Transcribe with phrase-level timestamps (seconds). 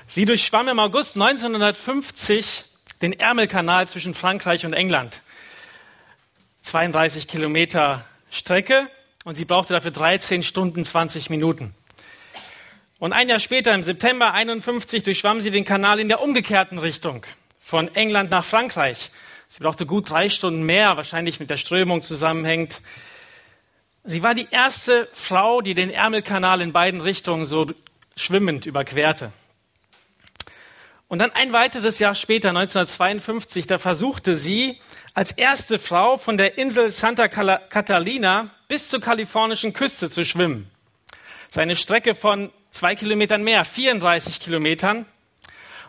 [0.08, 2.64] Sie durchschwamm im August 1950
[3.02, 5.20] den Ärmelkanal zwischen Frankreich und England.
[6.62, 8.88] 32 Kilometer Strecke
[9.26, 11.76] und sie brauchte dafür 13 Stunden 20 Minuten.
[13.02, 17.26] Und ein Jahr später, im September 51, durchschwamm sie den Kanal in der umgekehrten Richtung,
[17.60, 19.10] von England nach Frankreich.
[19.48, 22.82] Sie brauchte gut drei Stunden mehr, wahrscheinlich mit der Strömung zusammenhängt.
[24.04, 27.66] Sie war die erste Frau, die den Ärmelkanal in beiden Richtungen so
[28.16, 29.32] schwimmend überquerte.
[31.08, 34.80] Und dann ein weiteres Jahr später, 1952, da versuchte sie
[35.16, 40.70] als erste Frau von der Insel Santa Catalina bis zur kalifornischen Küste zu schwimmen.
[41.50, 45.06] Seine Strecke von zwei Kilometern mehr, 34 Kilometern.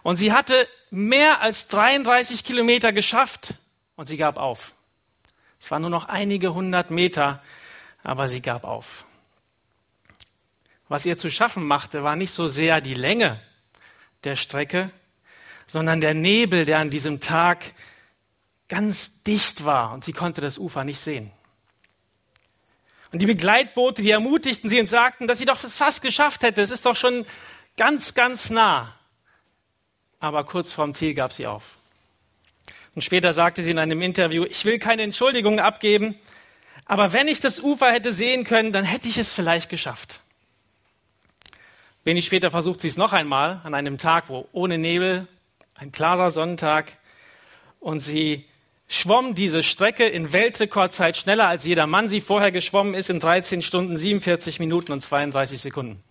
[0.03, 3.55] Und sie hatte mehr als 33 Kilometer geschafft
[3.97, 4.75] und sie gab auf.
[5.59, 7.43] Es waren nur noch einige hundert Meter,
[8.03, 9.07] aber sie gab auf.
[10.89, 13.41] Was ihr zu schaffen machte, war nicht so sehr die Länge
[14.25, 14.91] der Strecke,
[15.67, 17.73] sondern der Nebel, der an diesem Tag
[18.69, 21.31] ganz dicht war und sie konnte das Ufer nicht sehen.
[23.13, 26.63] Und die Begleitboote, die ermutigten sie und sagten, dass sie doch es fast geschafft hätte.
[26.63, 27.27] Es ist doch schon
[27.77, 28.95] ganz, ganz nah.
[30.19, 31.77] Aber kurz vorm Ziel gab sie auf.
[32.95, 36.15] Und später sagte sie in einem Interview, ich will keine Entschuldigungen abgeben,
[36.85, 40.21] aber wenn ich das Ufer hätte sehen können, dann hätte ich es vielleicht geschafft.
[42.05, 45.29] Wenig später versucht sie es noch einmal, an einem Tag, wo ohne Nebel,
[45.75, 46.97] ein klarer Sonntag,
[47.81, 48.45] und sie
[48.93, 53.63] schwamm diese Strecke in Weltrekordzeit schneller als jeder Mann sie vorher geschwommen ist, in 13
[53.63, 56.03] Stunden, 47 Minuten und 32 Sekunden.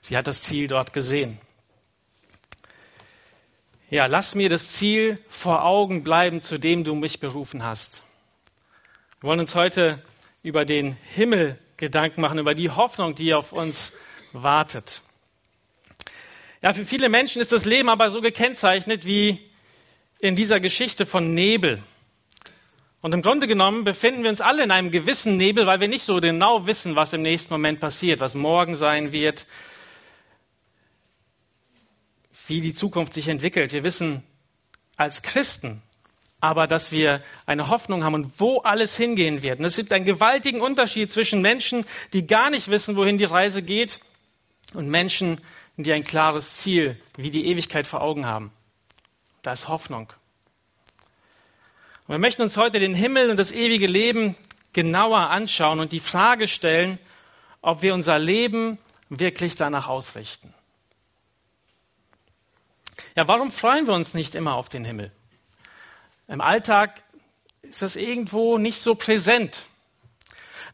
[0.00, 1.38] Sie hat das Ziel dort gesehen.
[3.90, 8.02] Ja, lass mir das Ziel vor Augen bleiben, zu dem du mich berufen hast.
[9.20, 10.02] Wir wollen uns heute
[10.42, 13.92] über den Himmel Gedanken machen, über die Hoffnung, die auf uns
[14.32, 15.02] wartet.
[16.62, 19.40] Ja, für viele Menschen ist das Leben aber so gekennzeichnet wie
[20.20, 21.82] in dieser Geschichte von Nebel.
[23.04, 26.06] Und im Grunde genommen befinden wir uns alle in einem gewissen Nebel, weil wir nicht
[26.06, 29.44] so genau wissen, was im nächsten Moment passiert, was morgen sein wird,
[32.46, 33.74] wie die Zukunft sich entwickelt.
[33.74, 34.22] Wir wissen
[34.96, 35.82] als Christen
[36.40, 39.58] aber, dass wir eine Hoffnung haben und wo alles hingehen wird.
[39.58, 41.84] Und es gibt einen gewaltigen Unterschied zwischen Menschen,
[42.14, 44.00] die gar nicht wissen, wohin die Reise geht,
[44.72, 45.42] und Menschen,
[45.76, 48.50] die ein klares Ziel, wie die Ewigkeit vor Augen haben.
[49.42, 50.10] Da ist Hoffnung.
[52.06, 54.36] Und wir möchten uns heute den Himmel und das ewige Leben
[54.74, 56.98] genauer anschauen und die Frage stellen,
[57.62, 58.78] ob wir unser Leben
[59.08, 60.52] wirklich danach ausrichten.
[63.16, 65.12] Ja, warum freuen wir uns nicht immer auf den Himmel?
[66.28, 67.02] Im Alltag
[67.62, 69.64] ist das irgendwo nicht so präsent.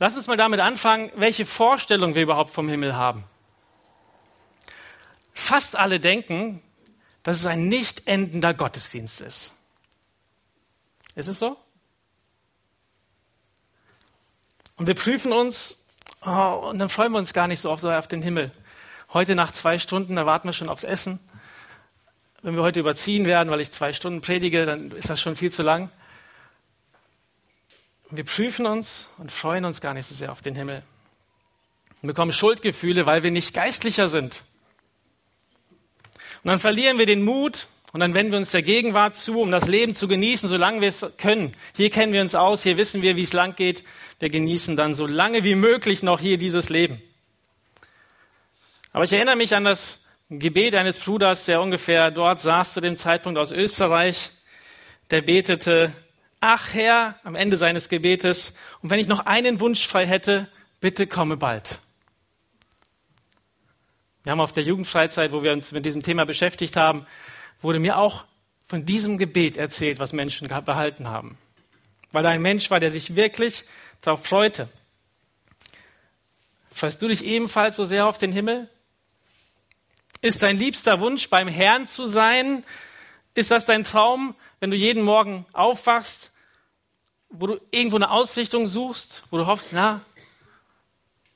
[0.01, 3.25] Lass uns mal damit anfangen, welche Vorstellung wir überhaupt vom Himmel haben.
[5.33, 6.63] Fast alle denken,
[7.23, 9.60] dass es ein nicht endender Gottesdienst ist.
[11.15, 11.57] Ist es so?
[14.77, 15.87] Und wir prüfen uns
[16.25, 18.51] oh, und dann freuen wir uns gar nicht so oft auf den Himmel.
[19.13, 21.19] Heute nach zwei Stunden, da warten wir schon aufs Essen.
[22.43, 25.53] Wenn wir heute überziehen werden, weil ich zwei Stunden predige, dann ist das schon viel
[25.53, 25.91] zu lang.
[28.11, 30.83] wir prüfen uns und freuen uns gar nicht so sehr auf den Himmel.
[32.01, 34.43] Wir bekommen Schuldgefühle, weil wir nicht geistlicher sind.
[36.43, 39.51] Und dann verlieren wir den Mut und dann wenden wir uns der Gegenwart zu, um
[39.51, 41.53] das Leben zu genießen, solange wir es können.
[41.75, 43.83] Hier kennen wir uns aus, hier wissen wir, wie es lang geht.
[44.21, 47.03] Wir genießen dann so lange wie möglich noch hier dieses Leben.
[48.93, 52.97] Aber ich erinnere mich an das Gebet eines Bruders, der ungefähr dort saß zu dem
[52.97, 54.31] Zeitpunkt aus Österreich.
[55.11, 55.93] Der betete,
[56.39, 60.49] ach Herr, am Ende seines Gebetes, und wenn ich noch einen Wunsch frei hätte,
[60.81, 61.81] bitte komme bald.
[64.23, 67.07] Wir haben auf der Jugendfreizeit, wo wir uns mit diesem Thema beschäftigt haben,
[67.61, 68.25] wurde mir auch
[68.67, 71.37] von diesem Gebet erzählt, was Menschen behalten haben.
[72.13, 73.65] Weil da ein Mensch war, der sich wirklich
[74.01, 74.69] darauf freute.
[76.71, 78.69] Freust du dich ebenfalls so sehr auf den Himmel?
[80.23, 82.65] Ist dein liebster Wunsch, beim Herrn zu sein?
[83.35, 86.33] Ist das dein Traum, wenn du jeden Morgen aufwachst,
[87.31, 90.03] wo du irgendwo eine Ausrichtung suchst, wo du hoffst, na,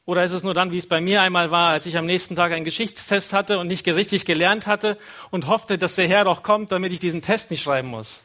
[0.07, 2.37] oder ist es nur dann, wie es bei mir einmal war, als ich am nächsten
[2.37, 4.99] Tag einen Geschichtstest hatte und nicht richtig gelernt hatte
[5.31, 8.21] und hoffte, dass der Herr doch kommt, damit ich diesen Test nicht schreiben muss?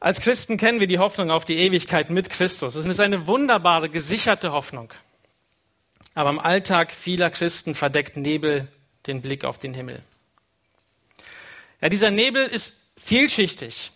[0.00, 2.74] Als Christen kennen wir die Hoffnung auf die Ewigkeit mit Christus.
[2.74, 4.92] Es ist eine wunderbare, gesicherte Hoffnung.
[6.14, 8.68] Aber im Alltag vieler Christen verdeckt Nebel
[9.06, 10.02] den Blick auf den Himmel.
[11.80, 13.92] Ja, dieser Nebel ist vielschichtig.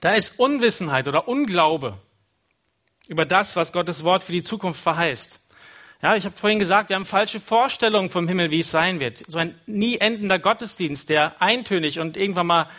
[0.00, 1.98] Da ist Unwissenheit oder Unglaube
[3.12, 5.38] über das, was Gottes Wort für die Zukunft verheißt.
[6.00, 9.22] Ja, ich habe vorhin gesagt, wir haben falsche Vorstellungen vom Himmel, wie es sein wird.
[9.28, 12.70] So ein nie endender Gottesdienst, der eintönig und irgendwann mal,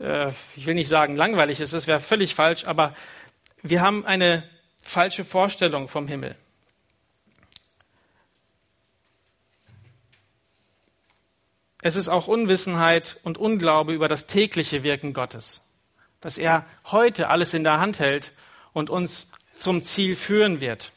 [0.00, 2.94] äh, ich will nicht sagen langweilig ist, das wäre völlig falsch, aber
[3.62, 4.44] wir haben eine
[4.78, 6.36] falsche Vorstellung vom Himmel.
[11.82, 15.68] Es ist auch Unwissenheit und Unglaube über das tägliche Wirken Gottes,
[16.22, 18.32] dass er heute alles in der Hand hält
[18.72, 20.92] und uns zum Ziel führen wird.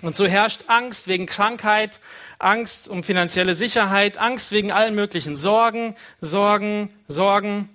[0.00, 2.00] Und so herrscht Angst wegen Krankheit,
[2.38, 7.68] Angst um finanzielle Sicherheit, Angst wegen allen möglichen Sorgen, Sorgen, Sorgen.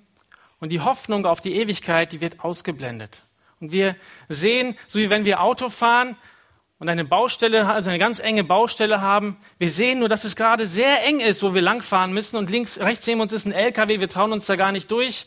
[0.60, 3.24] Und die Hoffnung auf die Ewigkeit, die wird ausgeblendet.
[3.60, 3.98] Und wir
[4.30, 6.16] sehen, so wie wenn wir Auto fahren
[6.80, 10.66] und eine Baustelle, also eine ganz enge Baustelle haben, wir sehen nur, dass es gerade
[10.66, 14.00] sehr eng ist, wo wir langfahren müssen und links, rechts neben uns ist ein LKW,
[14.00, 15.26] wir trauen uns da gar nicht durch.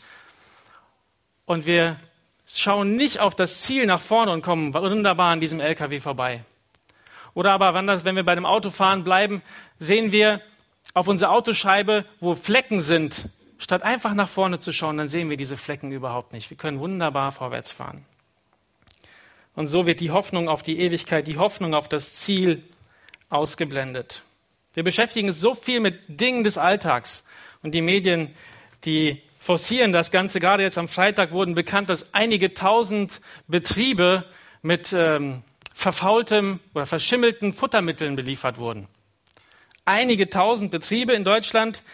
[1.44, 1.98] Und wir
[2.46, 6.44] schauen nicht auf das Ziel nach vorne und kommen wunderbar an diesem LKW vorbei.
[7.34, 9.42] Oder aber, wenn wir bei dem Autofahren bleiben,
[9.78, 10.40] sehen wir
[10.94, 13.28] auf unserer Autoscheibe, wo Flecken sind.
[13.58, 16.48] Statt einfach nach vorne zu schauen, dann sehen wir diese Flecken überhaupt nicht.
[16.50, 18.04] Wir können wunderbar vorwärts fahren.
[19.54, 22.62] Und so wird die Hoffnung auf die Ewigkeit, die Hoffnung auf das Ziel
[23.28, 24.22] ausgeblendet.
[24.74, 27.26] Wir beschäftigen uns so viel mit Dingen des Alltags.
[27.62, 28.34] Und die Medien,
[28.84, 30.40] die forcieren das Ganze.
[30.40, 34.24] Gerade jetzt am Freitag wurden bekannt, dass einige tausend Betriebe
[34.60, 38.88] mit ähm, verfaultem oder verschimmelten Futtermitteln beliefert wurden.
[39.84, 41.84] Einige tausend Betriebe in Deutschland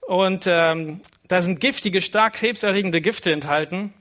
[0.00, 3.94] und ähm, da sind giftige, stark krebserregende Gifte enthalten.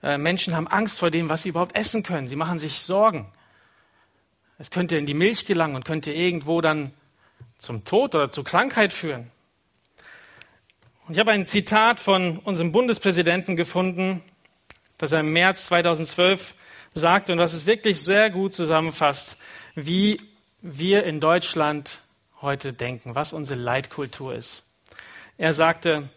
[0.00, 2.28] Äh, Menschen haben Angst vor dem, was sie überhaupt essen können.
[2.28, 3.32] Sie machen sich Sorgen.
[4.58, 6.92] Es könnte in die Milch gelangen und könnte irgendwo dann
[7.58, 9.32] zum Tod oder zur Krankheit führen.
[11.08, 14.22] Und ich habe ein Zitat von unserem Bundespräsidenten gefunden,
[14.98, 16.54] das er im März 2012
[16.92, 19.38] sagte und was es wirklich sehr gut zusammenfasst,
[19.74, 20.20] wie
[20.60, 22.00] wir in Deutschland
[22.42, 24.74] heute denken, was unsere Leitkultur ist.
[25.38, 26.10] Er sagte,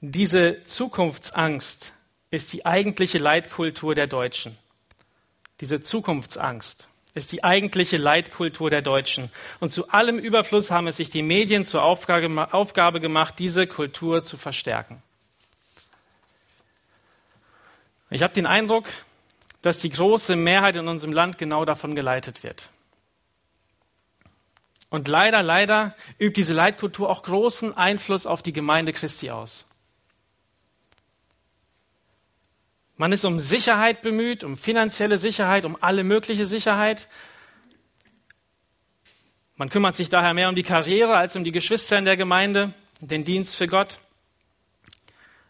[0.00, 1.92] diese Zukunftsangst
[2.32, 4.58] ist die eigentliche Leitkultur der Deutschen.
[5.60, 9.30] Diese Zukunftsangst ist die eigentliche Leitkultur der Deutschen.
[9.60, 14.36] Und zu allem Überfluss haben es sich die Medien zur Aufgabe gemacht, diese Kultur zu
[14.38, 15.02] verstärken.
[18.10, 18.86] Ich habe den Eindruck,
[19.60, 22.70] dass die große Mehrheit in unserem Land genau davon geleitet wird.
[24.90, 29.68] Und leider, leider übt diese Leitkultur auch großen Einfluss auf die Gemeinde Christi aus.
[32.98, 37.06] Man ist um Sicherheit bemüht, um finanzielle Sicherheit, um alle mögliche Sicherheit.
[39.54, 42.74] Man kümmert sich daher mehr um die Karriere als um die Geschwister in der Gemeinde,
[43.00, 44.00] den Dienst für Gott.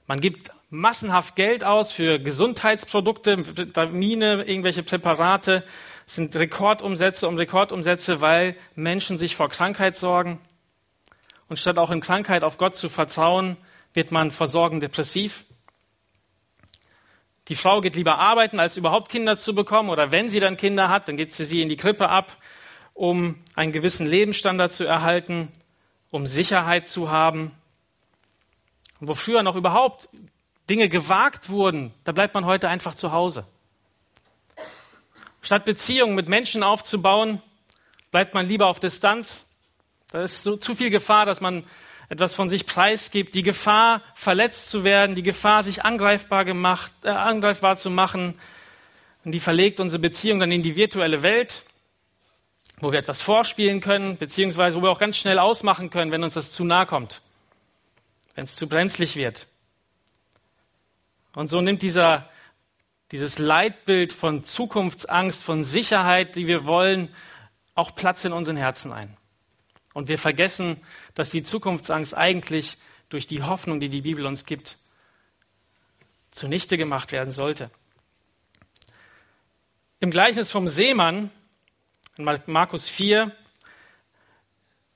[0.07, 5.65] Man gibt massenhaft Geld aus für Gesundheitsprodukte, Vitamine, irgendwelche Präparate.
[6.07, 10.39] Es sind Rekordumsätze um Rekordumsätze, weil Menschen sich vor Krankheit sorgen.
[11.49, 13.57] Und statt auch in Krankheit auf Gott zu vertrauen,
[13.95, 15.47] wird man vor Sorgen depressiv.
[17.49, 19.89] Die Frau geht lieber arbeiten, als überhaupt Kinder zu bekommen.
[19.89, 22.37] Oder wenn sie dann Kinder hat, dann geht sie sie in die Krippe ab,
[22.93, 25.49] um einen gewissen Lebensstandard zu erhalten,
[26.11, 27.53] um Sicherheit zu haben.
[29.01, 30.09] Und wo früher noch überhaupt
[30.69, 33.47] Dinge gewagt wurden, da bleibt man heute einfach zu Hause.
[35.41, 37.41] Statt Beziehungen mit Menschen aufzubauen,
[38.11, 39.57] bleibt man lieber auf Distanz.
[40.11, 41.65] Da ist so zu viel Gefahr, dass man
[42.09, 43.35] etwas von sich preisgibt.
[43.35, 48.39] Die Gefahr, verletzt zu werden, die Gefahr, sich angreifbar, gemacht, äh, angreifbar zu machen.
[49.25, 51.63] Und die verlegt unsere Beziehung dann in die virtuelle Welt,
[52.81, 56.35] wo wir etwas vorspielen können, beziehungsweise wo wir auch ganz schnell ausmachen können, wenn uns
[56.35, 57.21] das zu nahe kommt,
[58.35, 59.47] wenn es zu brenzlig wird.
[61.35, 62.29] Und so nimmt dieser,
[63.13, 67.15] dieses Leitbild von Zukunftsangst, von Sicherheit, die wir wollen,
[67.75, 69.18] auch Platz in unseren Herzen ein.
[69.99, 70.77] Und wir vergessen,
[71.15, 72.77] dass die Zukunftsangst eigentlich
[73.09, 74.77] durch die Hoffnung, die die Bibel uns gibt,
[76.31, 77.69] zunichte gemacht werden sollte.
[79.99, 81.33] Im Gleichnis vom Seemann,
[82.17, 83.33] in Markus 4,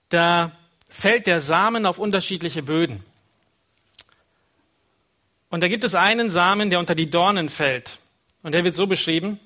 [0.09, 0.57] da
[0.89, 3.05] fällt der Samen auf unterschiedliche Böden.
[5.51, 7.99] Und da gibt es einen Samen, der unter die Dornen fällt.
[8.45, 9.41] Und der wird so beschrieben.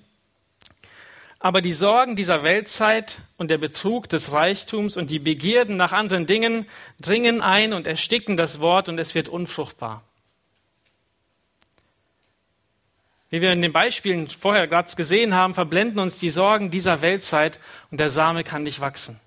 [1.39, 6.27] Aber die Sorgen dieser Weltzeit und der Betrug des Reichtums und die Begierden nach anderen
[6.27, 6.67] Dingen
[7.01, 10.03] dringen ein und ersticken das Wort und es wird unfruchtbar.
[13.29, 17.59] Wie wir in den Beispielen vorher gerade gesehen haben, verblenden uns die Sorgen dieser Weltzeit
[17.91, 19.21] und der Same kann nicht wachsen.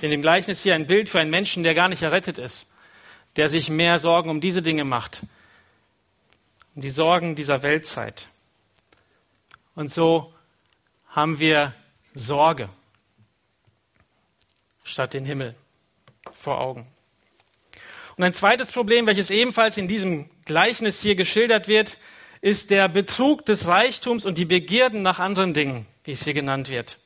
[0.00, 2.72] In dem Gleichnis hier ein Bild für einen Menschen, der gar nicht errettet ist,
[3.36, 5.22] der sich mehr Sorgen um diese Dinge macht,
[6.74, 8.26] um die Sorgen dieser Weltzeit.
[9.74, 10.32] Und so
[11.10, 11.74] haben wir
[12.14, 12.68] Sorge
[14.82, 15.54] statt den Himmel
[16.36, 16.86] vor Augen.
[18.16, 21.96] Und ein zweites Problem, welches ebenfalls in diesem Gleichnis hier geschildert wird,
[22.40, 26.70] ist der Betrug des Reichtums und die Begierden nach anderen Dingen, wie es hier genannt
[26.70, 26.98] wird,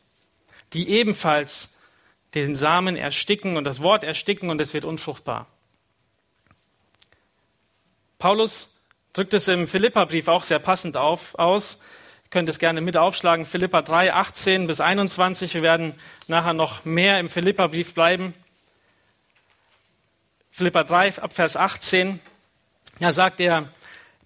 [0.73, 1.83] die ebenfalls
[2.35, 5.47] den Samen ersticken und das Wort ersticken und es wird unfruchtbar.
[8.19, 8.75] Paulus
[9.13, 11.81] drückt es im Philipperbrief auch sehr passend auf, aus.
[12.35, 13.45] Könnt es gerne mit aufschlagen.
[13.45, 15.55] Philippa 3, 18 bis 21.
[15.55, 15.95] Wir werden
[16.27, 18.35] nachher noch mehr im Philipperbrief bleiben.
[20.51, 22.19] Philippa 3, ab Vers 18.
[22.99, 23.69] Da sagt er,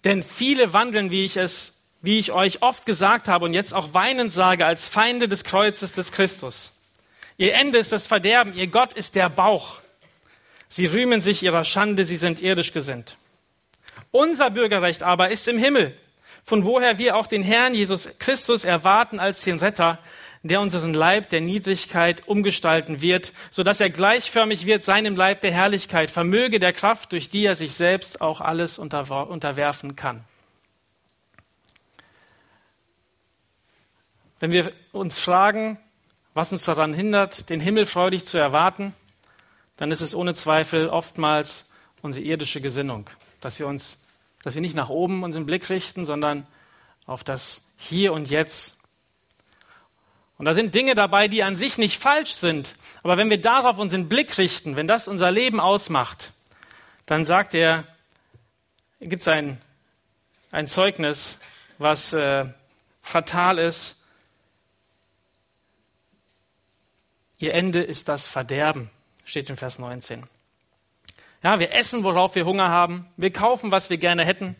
[0.05, 3.93] denn viele wandeln, wie ich es, wie ich euch oft gesagt habe und jetzt auch
[3.93, 6.73] weinend sage, als Feinde des Kreuzes des Christus.
[7.37, 9.81] Ihr Ende ist das Verderben, ihr Gott ist der Bauch.
[10.67, 13.17] Sie rühmen sich ihrer Schande, sie sind irdisch gesinnt.
[14.09, 15.95] Unser Bürgerrecht aber ist im Himmel,
[16.49, 19.99] von woher wir auch den Herrn Jesus Christus erwarten als den Retter,
[20.41, 25.51] der unseren Leib der Niedrigkeit umgestalten wird, so dass er gleichförmig wird seinem Leib der
[25.51, 30.23] Herrlichkeit, vermöge der Kraft, durch die er sich selbst auch alles unterwerfen kann.
[34.39, 35.77] Wenn wir uns fragen,
[36.33, 38.95] was uns daran hindert, den Himmel freudig zu erwarten,
[39.77, 41.69] dann ist es ohne Zweifel oftmals
[42.01, 43.07] unsere irdische Gesinnung,
[43.39, 44.03] dass wir uns,
[44.43, 46.47] dass wir nicht nach oben unseren Blick richten, sondern
[47.05, 48.79] auf das Hier und Jetzt
[50.39, 52.75] und da sind Dinge dabei, die an sich nicht falsch sind.
[53.03, 56.31] Aber wenn wir darauf unseren Blick richten, wenn das unser Leben ausmacht,
[57.05, 57.85] dann sagt er,
[59.01, 59.61] gibt es ein,
[60.51, 61.41] ein Zeugnis,
[61.77, 62.45] was äh,
[63.01, 64.05] fatal ist.
[67.37, 68.89] Ihr Ende ist das Verderben,
[69.25, 70.23] steht in Vers 19.
[71.41, 73.07] Ja, wir essen, worauf wir Hunger haben.
[73.15, 74.55] Wir kaufen, was wir gerne hätten.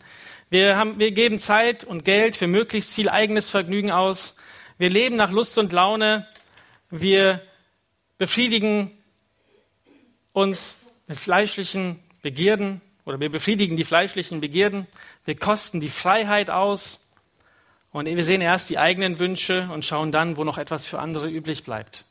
[0.48, 4.36] Wir, haben, wir geben Zeit und Geld für möglichst viel eigenes Vergnügen aus.
[4.78, 6.26] Wir leben nach Lust und Laune.
[6.88, 7.42] Wir
[8.18, 8.90] befriedigen
[10.32, 14.86] uns mit fleischlichen Begierden oder wir befriedigen die fleischlichen Begierden.
[15.24, 17.06] Wir kosten die Freiheit aus.
[17.92, 21.28] Und wir sehen erst die eigenen Wünsche und schauen dann, wo noch etwas für andere
[21.28, 22.04] übrig bleibt.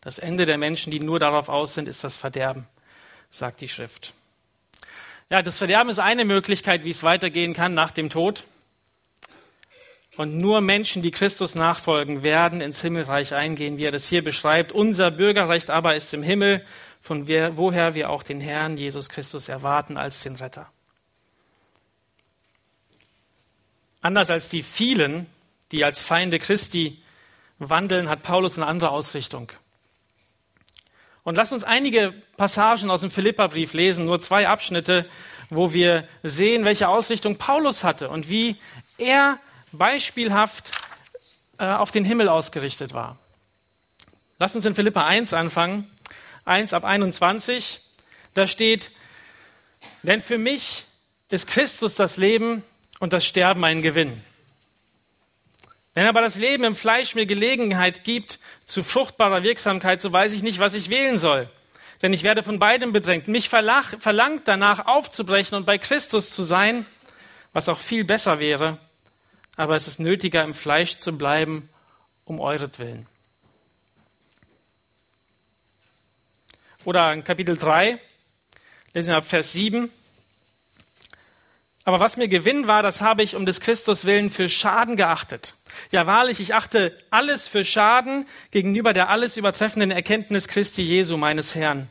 [0.00, 2.66] Das Ende der Menschen, die nur darauf aus sind, ist das Verderben,
[3.34, 4.14] sagt die Schrift.
[5.28, 8.44] Ja, das Verderben ist eine Möglichkeit, wie es weitergehen kann nach dem Tod.
[10.16, 14.70] Und nur Menschen, die Christus nachfolgen, werden ins Himmelreich eingehen, wie er das hier beschreibt.
[14.70, 16.64] Unser Bürgerrecht aber ist im Himmel,
[17.00, 20.70] von woher wir auch den Herrn Jesus Christus erwarten als den Retter.
[24.00, 25.26] Anders als die vielen,
[25.72, 27.02] die als Feinde Christi
[27.58, 29.50] wandeln, hat Paulus eine andere Ausrichtung.
[31.24, 35.06] Und lasst uns einige Passagen aus dem Philipperbrief lesen, nur zwei Abschnitte,
[35.50, 38.56] wo wir sehen, welche Ausrichtung Paulus hatte und wie
[38.98, 39.38] er
[39.72, 40.70] beispielhaft
[41.58, 43.18] äh, auf den Himmel ausgerichtet war.
[44.38, 45.90] Lass uns in Philippa 1 anfangen,
[46.44, 47.80] 1 ab 21.
[48.34, 48.90] Da steht,
[50.02, 50.84] denn für mich
[51.30, 52.62] ist Christus das Leben
[53.00, 54.20] und das Sterben ein Gewinn.
[55.94, 60.42] Wenn aber das Leben im Fleisch mir Gelegenheit gibt zu fruchtbarer Wirksamkeit, so weiß ich
[60.42, 61.48] nicht, was ich wählen soll.
[62.02, 63.28] Denn ich werde von beidem bedrängt.
[63.28, 66.84] Mich verlangt danach aufzubrechen und bei Christus zu sein,
[67.52, 68.78] was auch viel besser wäre
[69.56, 71.68] aber es ist nötiger, im Fleisch zu bleiben,
[72.24, 73.06] um euretwillen.
[76.84, 77.98] Oder in Kapitel 3,
[78.92, 79.90] lesen wir ab Vers 7.
[81.84, 85.54] Aber was mir Gewinn war, das habe ich um des Christus willen für Schaden geachtet.
[85.90, 91.54] Ja, wahrlich, ich achte alles für Schaden gegenüber der alles übertreffenden Erkenntnis Christi Jesu, meines
[91.54, 91.88] Herrn,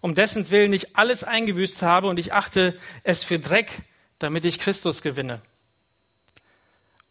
[0.00, 3.70] um dessen Willen ich alles eingebüßt habe und ich achte es für Dreck,
[4.18, 5.40] damit ich Christus gewinne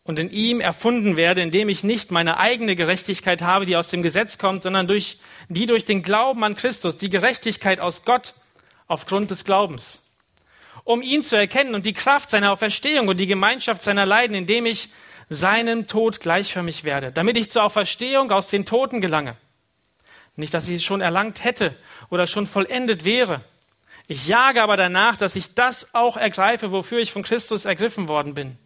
[0.03, 4.01] und in ihm erfunden werde, indem ich nicht meine eigene Gerechtigkeit habe, die aus dem
[4.01, 8.33] Gesetz kommt, sondern durch, die durch den Glauben an Christus, die Gerechtigkeit aus Gott
[8.87, 10.10] aufgrund des Glaubens.
[10.83, 14.65] Um ihn zu erkennen und die Kraft seiner Auferstehung und die Gemeinschaft seiner Leiden, indem
[14.65, 14.89] ich
[15.29, 19.37] seinem Tod gleichförmig werde, damit ich zur Auferstehung aus den Toten gelange.
[20.35, 21.75] Nicht, dass ich es schon erlangt hätte
[22.09, 23.41] oder schon vollendet wäre.
[24.07, 28.33] Ich jage aber danach, dass ich das auch ergreife, wofür ich von Christus ergriffen worden
[28.33, 28.57] bin.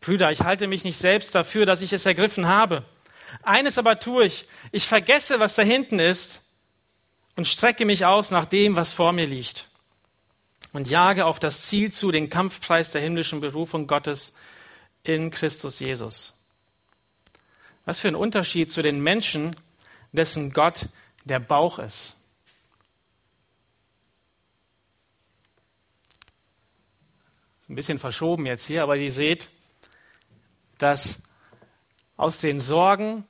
[0.00, 2.84] Brüder, ich halte mich nicht selbst dafür, dass ich es ergriffen habe.
[3.42, 6.46] Eines aber tue ich, ich vergesse, was da hinten ist
[7.36, 9.66] und strecke mich aus nach dem, was vor mir liegt.
[10.72, 14.34] Und jage auf das Ziel zu, den Kampfpreis der himmlischen Berufung Gottes
[15.02, 16.38] in Christus Jesus.
[17.84, 19.56] Was für ein Unterschied zu den Menschen,
[20.12, 20.86] dessen Gott
[21.24, 22.16] der Bauch ist.
[27.68, 29.48] Ein bisschen verschoben jetzt hier, aber ihr seht,
[30.78, 31.24] dass
[32.16, 33.24] aus den Sorgen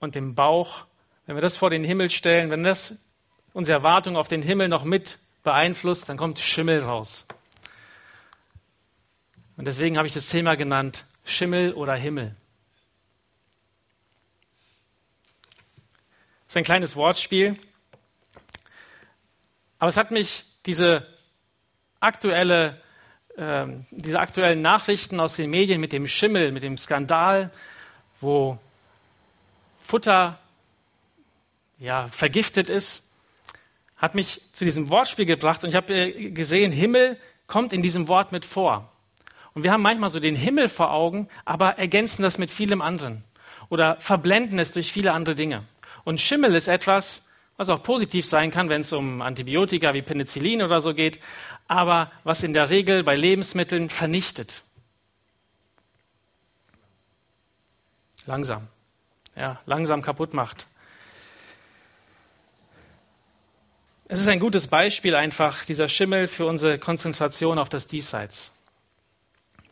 [0.00, 0.86] und dem Bauch,
[1.26, 3.06] wenn wir das vor den Himmel stellen, wenn das
[3.52, 7.28] unsere Erwartung auf den Himmel noch mit beeinflusst, dann kommt Schimmel raus.
[9.56, 12.34] Und deswegen habe ich das Thema genannt, Schimmel oder Himmel.
[16.44, 17.56] Das ist ein kleines Wortspiel.
[19.78, 21.06] Aber es hat mich diese
[22.00, 22.82] aktuelle,
[23.36, 27.52] äh, diese aktuellen Nachrichten aus den Medien mit dem Schimmel, mit dem Skandal,
[28.20, 28.58] wo
[29.80, 30.40] Futter
[31.78, 33.12] ja, vergiftet ist,
[33.96, 38.08] hat mich zu diesem Wortspiel gebracht und ich habe äh, gesehen, Himmel kommt in diesem
[38.08, 38.92] Wort mit vor.
[39.54, 43.24] Und wir haben manchmal so den Himmel vor Augen, aber ergänzen das mit vielem anderen
[43.68, 45.64] oder verblenden es durch viele andere Dinge.
[46.04, 50.62] Und Schimmel ist etwas, was auch positiv sein kann, wenn es um Antibiotika wie Penicillin
[50.62, 51.20] oder so geht,
[51.68, 54.62] aber was in der Regel bei Lebensmitteln vernichtet.
[58.26, 58.66] Langsam.
[59.36, 60.66] Ja, langsam kaputt macht.
[64.08, 68.56] Es ist ein gutes Beispiel einfach, dieser Schimmel für unsere Konzentration auf das Diesseits.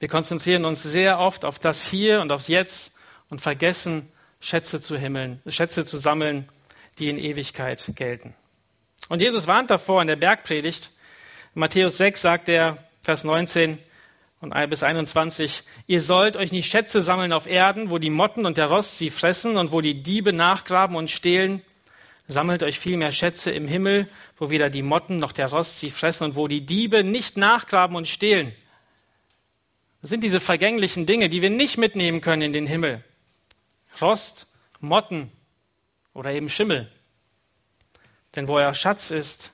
[0.01, 2.97] Wir konzentrieren uns sehr oft auf das Hier und aufs Jetzt
[3.31, 4.11] und vergessen,
[4.41, 6.49] Schätze zu himmeln, Schätze zu sammeln,
[6.99, 8.35] die in Ewigkeit gelten.
[9.09, 10.91] Und Jesus warnt davor in der Bergpredigt.
[11.55, 13.79] In Matthäus 6 sagt er, Vers 19
[14.41, 18.59] und bis 21, ihr sollt euch nicht Schätze sammeln auf Erden, wo die Motten und
[18.59, 21.63] der Rost sie fressen und wo die Diebe nachgraben und stehlen,
[22.27, 26.25] Sammelt euch vielmehr Schätze im Himmel, wo weder die Motten noch der Rost sie fressen
[26.25, 28.55] und wo die Diebe nicht nachgraben und stehlen.
[30.01, 33.05] Das sind diese vergänglichen Dinge, die wir nicht mitnehmen können in den Himmel.
[34.01, 34.47] Rost,
[34.81, 35.31] Motten
[36.15, 36.91] oder eben Schimmel.
[38.37, 39.53] Denn wo euer Schatz ist,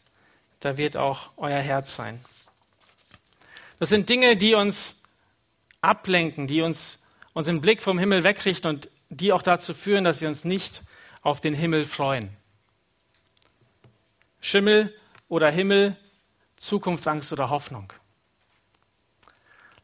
[0.60, 2.20] da wird auch euer Herz sein.
[3.78, 5.02] Das sind Dinge, die uns
[5.80, 7.02] ablenken, die uns
[7.32, 10.82] unseren Blick vom Himmel wegrichten und die auch dazu führen, dass wir uns nicht
[11.22, 12.39] auf den Himmel freuen.
[14.40, 14.94] Schimmel
[15.28, 15.96] oder Himmel,
[16.56, 17.92] Zukunftsangst oder Hoffnung.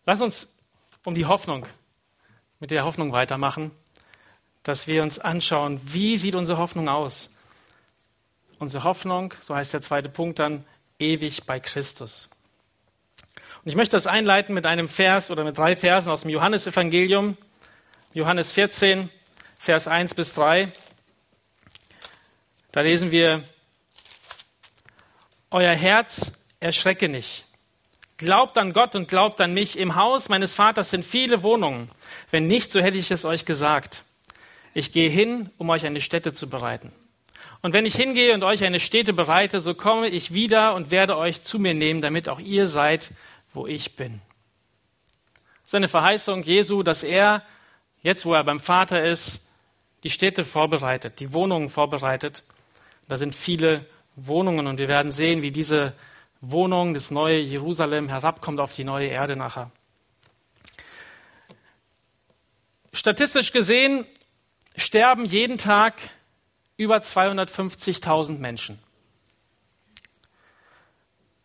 [0.04, 0.62] Lass uns
[1.04, 1.66] um die Hoffnung,
[2.60, 3.70] mit der Hoffnung weitermachen,
[4.62, 7.34] dass wir uns anschauen, wie sieht unsere Hoffnung aus?
[8.58, 10.64] Unsere Hoffnung, so heißt der zweite Punkt dann,
[10.98, 12.30] ewig bei Christus.
[13.62, 17.36] Und ich möchte das einleiten mit einem Vers oder mit drei Versen aus dem Johannesevangelium,
[18.12, 19.10] Johannes 14,
[19.58, 20.72] Vers 1 bis 3.
[22.72, 23.42] Da lesen wir,
[25.56, 27.44] euer Herz erschrecke nicht.
[28.18, 29.78] Glaubt an Gott und glaubt an mich.
[29.78, 31.90] Im Haus meines Vaters sind viele Wohnungen.
[32.30, 34.02] Wenn nicht, so hätte ich es euch gesagt.
[34.74, 36.92] Ich gehe hin, um euch eine Stätte zu bereiten.
[37.62, 41.16] Und wenn ich hingehe und euch eine Stätte bereite, so komme ich wieder und werde
[41.16, 43.12] euch zu mir nehmen, damit auch ihr seid,
[43.54, 44.20] wo ich bin.
[45.64, 47.42] Seine Verheißung Jesu, dass er,
[48.02, 49.50] jetzt wo er beim Vater ist,
[50.02, 52.42] die Städte vorbereitet, die Wohnungen vorbereitet.
[53.08, 55.94] Da sind viele Wohnungen und wir werden sehen, wie diese
[56.40, 59.70] Wohnung, das neue Jerusalem herabkommt auf die neue Erde nachher.
[62.92, 64.06] Statistisch gesehen
[64.74, 65.94] sterben jeden Tag
[66.76, 68.78] über 250.000 Menschen.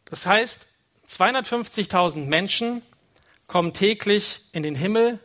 [0.05, 0.67] Das heißt,
[1.07, 2.81] 250.000 Menschen
[3.47, 5.19] kommen täglich in den Himmel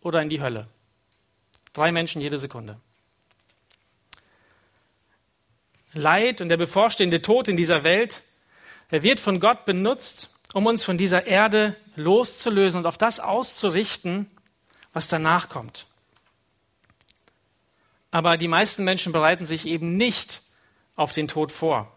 [0.00, 0.66] oder in die Hölle.
[1.72, 2.80] Drei Menschen jede Sekunde.
[5.96, 8.22] Leid und der bevorstehende Tod in dieser Welt,
[8.90, 14.30] er wird von Gott benutzt, um uns von dieser Erde loszulösen und auf das auszurichten,
[14.92, 15.86] was danach kommt.
[18.10, 20.42] Aber die meisten Menschen bereiten sich eben nicht
[20.94, 21.92] auf den Tod vor.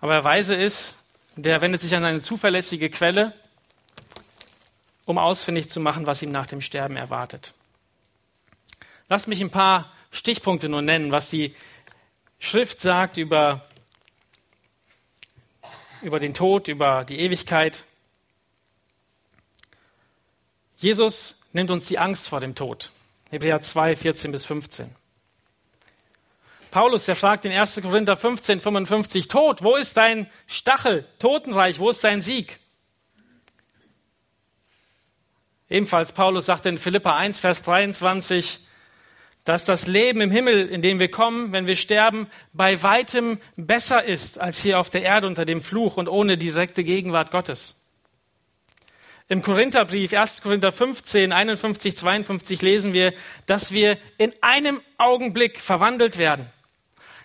[0.00, 0.98] Aber der Weise ist,
[1.36, 3.32] der wendet sich an eine zuverlässige Quelle,
[5.06, 7.54] um ausfindig zu machen, was ihm nach dem Sterben erwartet.
[9.08, 11.54] Lass mich ein paar Stichpunkte nur nennen, was die
[12.38, 13.66] Schrift sagt über,
[16.02, 17.84] über den Tod, über die Ewigkeit.
[20.76, 22.90] Jesus nimmt uns die Angst vor dem Tod.
[23.30, 24.94] Hebräer 2, 14 bis 15.
[26.70, 27.82] Paulus, der fragt in 1.
[27.82, 31.06] Korinther 15, 55, Tod, wo ist dein Stachel?
[31.20, 32.58] Totenreich, wo ist dein Sieg?
[35.70, 38.66] Ebenfalls Paulus sagt in Philippa 1, Vers 23,
[39.44, 44.02] dass das Leben im Himmel, in dem wir kommen, wenn wir sterben, bei weitem besser
[44.02, 47.82] ist als hier auf der Erde unter dem Fluch und ohne direkte Gegenwart Gottes.
[49.28, 50.42] Im Korintherbrief, 1.
[50.42, 53.14] Korinther 15, 51, 52 lesen wir,
[53.46, 56.46] dass wir in einem Augenblick verwandelt werden.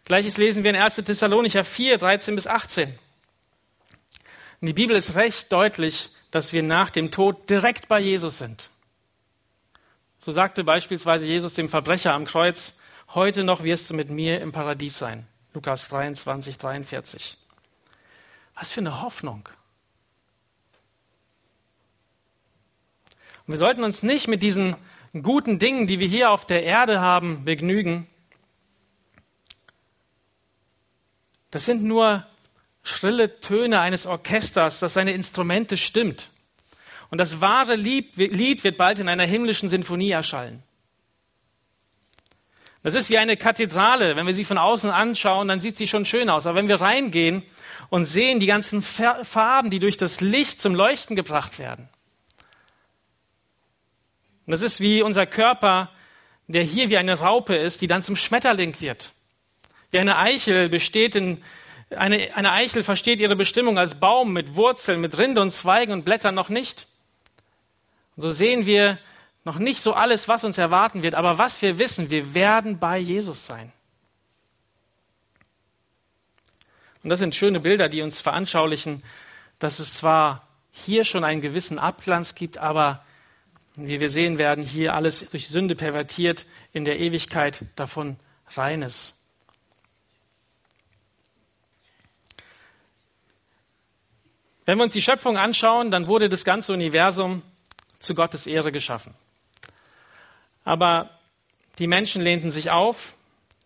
[0.05, 0.95] Gleiches lesen wir in 1.
[0.95, 2.89] Thessalonicher 4, 13 bis 18.
[4.61, 8.69] Und die Bibel ist recht deutlich, dass wir nach dem Tod direkt bei Jesus sind.
[10.19, 12.77] So sagte beispielsweise Jesus dem Verbrecher am Kreuz,
[13.13, 15.25] heute noch wirst du mit mir im Paradies sein.
[15.53, 17.37] Lukas 23, 43.
[18.55, 19.47] Was für eine Hoffnung.
[23.47, 24.75] Und wir sollten uns nicht mit diesen
[25.23, 28.07] guten Dingen, die wir hier auf der Erde haben, begnügen.
[31.49, 32.27] Das sind nur
[32.83, 36.29] schrille Töne eines Orchesters, das seine Instrumente stimmt.
[37.09, 40.63] Und das wahre Lied wird bald in einer himmlischen Sinfonie erschallen.
[42.83, 44.15] Das ist wie eine Kathedrale.
[44.15, 46.45] Wenn wir sie von außen anschauen, dann sieht sie schon schön aus.
[46.45, 47.43] Aber wenn wir reingehen
[47.89, 51.89] und sehen die ganzen Farben, die durch das Licht zum Leuchten gebracht werden,
[54.45, 55.91] und das ist wie unser Körper,
[56.47, 59.11] der hier wie eine Raupe ist, die dann zum Schmetterling wird.
[59.91, 61.43] Wie eine Eichel besteht in,
[61.91, 66.03] eine, eine Eichel versteht ihre Bestimmung als Baum mit Wurzeln, mit Rinde und Zweigen und
[66.03, 66.87] Blättern noch nicht.
[68.19, 68.99] So sehen wir
[69.45, 72.97] noch nicht so alles, was uns erwarten wird, aber was wir wissen, wir werden bei
[72.97, 73.71] Jesus sein.
[77.01, 79.03] Und das sind schöne Bilder, die uns veranschaulichen,
[79.57, 83.05] dass es zwar hier schon einen gewissen Abglanz gibt, aber
[83.75, 88.17] wie wir sehen werden, hier alles durch Sünde pervertiert, in der Ewigkeit davon
[88.49, 89.17] reines.
[94.65, 97.43] Wenn wir uns die Schöpfung anschauen, dann wurde das ganze Universum
[97.99, 99.13] zu Gottes Ehre geschaffen.
[100.63, 101.09] Aber
[101.77, 103.15] die Menschen lehnten sich auf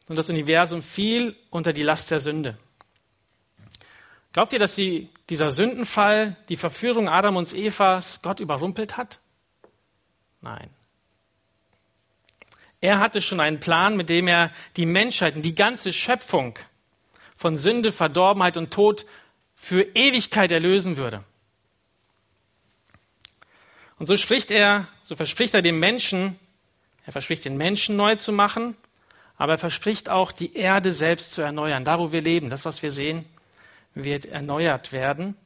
[0.08, 2.58] und das Universum fiel unter die Last der Sünde.
[4.34, 9.20] Glaubt ihr, dass die, dieser Sündenfall, die Verführung Adam und Evas Gott überrumpelt hat?
[10.42, 10.70] Nein.
[12.82, 16.58] Er hatte schon einen Plan, mit dem er die Menschheit und die ganze Schöpfung
[17.36, 19.06] von Sünde, Verdorbenheit und Tod
[19.56, 21.24] für Ewigkeit erlösen würde.
[24.04, 26.38] Und so spricht er, so verspricht er dem Menschen,
[27.06, 28.76] er verspricht den Menschen neu zu machen,
[29.38, 31.86] aber er verspricht auch die Erde selbst zu erneuern.
[31.86, 33.24] Da, wo wir leben, das, was wir sehen,
[33.94, 35.38] wird erneuert werden.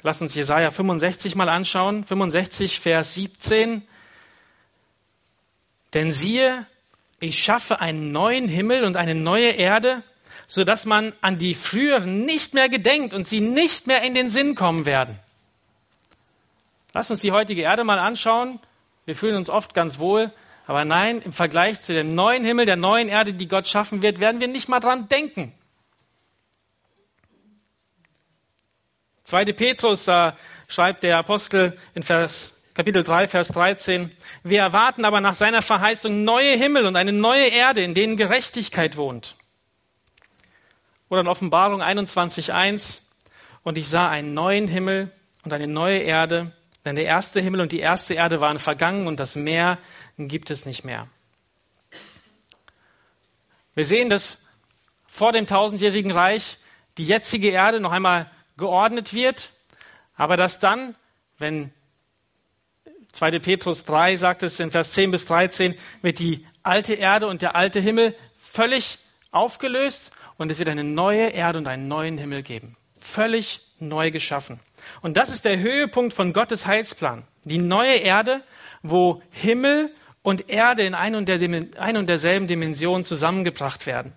[0.00, 2.04] Lass uns Jesaja 65 mal anschauen.
[2.04, 3.82] 65, Vers 17.
[5.92, 6.64] Denn siehe,
[7.20, 10.02] ich schaffe einen neuen Himmel und eine neue Erde,
[10.46, 14.30] so dass man an die früheren nicht mehr gedenkt und sie nicht mehr in den
[14.30, 15.20] Sinn kommen werden.
[16.92, 18.60] Lass uns die heutige Erde mal anschauen.
[19.06, 20.32] Wir fühlen uns oft ganz wohl,
[20.66, 24.20] aber nein, im Vergleich zu dem neuen Himmel, der neuen Erde, die Gott schaffen wird,
[24.20, 25.52] werden wir nicht mal dran denken.
[29.24, 29.44] 2.
[29.46, 30.36] Petrus, da
[30.68, 34.10] schreibt der Apostel in Vers, Kapitel 3, Vers 13,
[34.42, 38.96] wir erwarten aber nach seiner Verheißung neue Himmel und eine neue Erde, in denen Gerechtigkeit
[38.96, 39.36] wohnt.
[41.10, 43.10] Oder in Offenbarung 21, 1,
[43.64, 45.10] und ich sah einen neuen Himmel
[45.44, 46.52] und eine neue Erde,
[46.88, 49.76] denn der erste Himmel und die erste Erde waren vergangen und das Meer
[50.16, 51.06] gibt es nicht mehr.
[53.74, 54.46] Wir sehen, dass
[55.06, 56.56] vor dem tausendjährigen Reich
[56.96, 59.50] die jetzige Erde noch einmal geordnet wird,
[60.16, 60.94] aber dass dann,
[61.36, 61.72] wenn
[63.12, 63.38] 2.
[63.38, 67.54] Petrus 3 sagt es in Vers 10 bis 13, wird die alte Erde und der
[67.54, 68.98] alte Himmel völlig
[69.30, 72.78] aufgelöst und es wird eine neue Erde und einen neuen Himmel geben.
[72.98, 74.60] Völlig neu geschaffen.
[75.02, 77.24] Und das ist der Höhepunkt von Gottes Heilsplan.
[77.44, 78.42] Die neue Erde,
[78.82, 79.90] wo Himmel
[80.22, 81.40] und Erde in ein und, der,
[81.80, 84.12] ein und derselben Dimension zusammengebracht werden.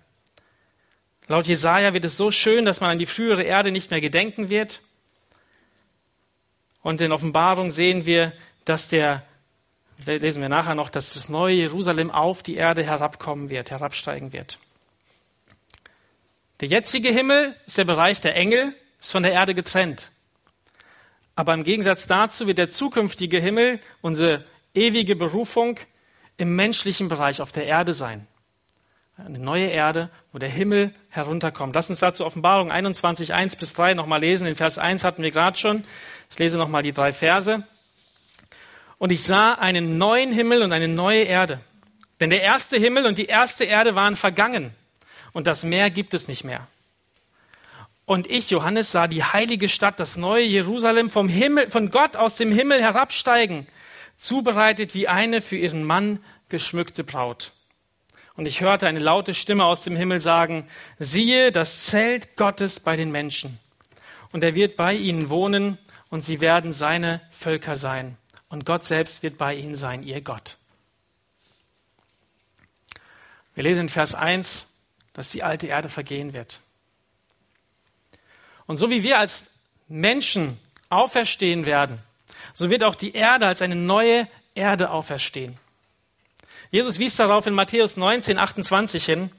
[1.28, 4.50] Laut Jesaja wird es so schön, dass man an die frühere Erde nicht mehr gedenken
[4.50, 4.80] wird.
[6.82, 8.32] Und in Offenbarung sehen wir,
[8.64, 9.22] dass der,
[10.04, 14.58] lesen wir nachher noch, dass das neue Jerusalem auf die Erde herabkommen wird, herabsteigen wird.
[16.60, 20.10] Der jetzige Himmel ist der Bereich der Engel, ist von der Erde getrennt.
[21.34, 25.78] Aber im Gegensatz dazu wird der zukünftige Himmel, unsere ewige Berufung,
[26.36, 28.26] im menschlichen Bereich auf der Erde sein
[29.26, 31.74] eine neue Erde, wo der Himmel herunterkommt.
[31.74, 34.44] Lass uns dazu Offenbarung 21, 1 bis 3 nochmal lesen.
[34.44, 35.84] Den Vers 1 hatten wir gerade schon.
[36.30, 37.62] Ich lese nochmal die drei Verse.
[38.98, 41.60] Und ich sah einen neuen Himmel und eine neue Erde.
[42.20, 44.72] Denn der erste Himmel und die erste Erde waren vergangen
[45.32, 46.66] und das Meer gibt es nicht mehr.
[48.04, 52.36] Und ich, Johannes, sah die heilige Stadt, das neue Jerusalem vom Himmel, von Gott aus
[52.36, 53.66] dem Himmel herabsteigen,
[54.16, 57.52] zubereitet wie eine für ihren Mann geschmückte Braut.
[58.34, 60.66] Und ich hörte eine laute Stimme aus dem Himmel sagen,
[60.98, 63.58] siehe das Zelt Gottes bei den Menschen.
[64.32, 68.16] Und er wird bei ihnen wohnen und sie werden seine Völker sein.
[68.48, 70.56] Und Gott selbst wird bei ihnen sein, ihr Gott.
[73.54, 74.78] Wir lesen in Vers 1,
[75.12, 76.60] dass die alte Erde vergehen wird.
[78.72, 79.50] Und so wie wir als
[79.86, 80.58] Menschen
[80.88, 81.98] auferstehen werden,
[82.54, 85.58] so wird auch die Erde als eine neue Erde auferstehen.
[86.70, 89.30] Jesus wies darauf in Matthäus 19, 28 hin.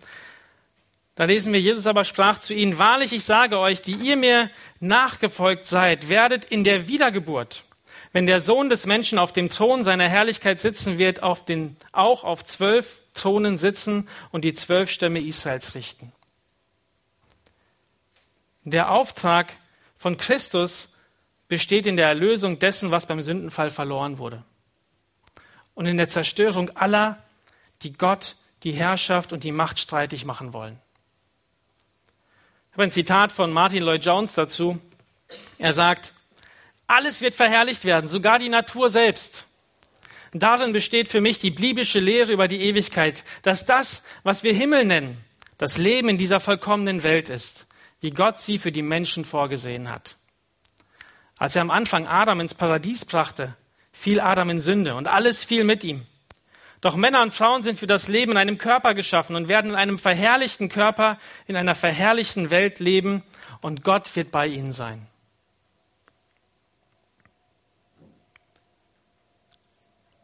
[1.15, 4.52] Da lesen wir, Jesus aber sprach zu ihnen, wahrlich, ich sage euch, die ihr mir
[4.80, 7.63] nachgefolgt seid, werdet in der Wiedergeburt,
[8.12, 12.24] wenn der Sohn des Menschen auf dem Thron seiner Herrlichkeit sitzen wird, auf den, auch
[12.24, 16.12] auf zwölf Thronen sitzen und die zwölf Stämme Israels richten.
[18.63, 19.54] Der Auftrag
[19.95, 20.93] von Christus
[21.47, 24.43] besteht in der Erlösung dessen, was beim Sündenfall verloren wurde.
[25.76, 27.21] Und in der Zerstörung aller,
[27.82, 30.80] die Gott, die Herrschaft und die Macht streitig machen wollen.
[32.69, 34.80] Ich habe ein Zitat von Martin Lloyd Jones dazu.
[35.58, 36.13] Er sagt,
[36.88, 39.45] alles wird verherrlicht werden, sogar die Natur selbst.
[40.34, 44.86] Darin besteht für mich die biblische Lehre über die Ewigkeit, dass das, was wir Himmel
[44.86, 45.23] nennen,
[45.60, 47.67] das Leben in dieser vollkommenen Welt ist,
[48.03, 50.17] wie Gott sie für die Menschen vorgesehen hat.
[51.37, 53.55] Als er am Anfang Adam ins Paradies brachte,
[53.93, 56.05] fiel Adam in Sünde und alles fiel mit ihm.
[56.81, 59.77] Doch Männer und Frauen sind für das Leben in einem Körper geschaffen und werden in
[59.77, 63.23] einem verherrlichten Körper, in einer verherrlichten Welt leben
[63.61, 65.07] und Gott wird bei ihnen sein.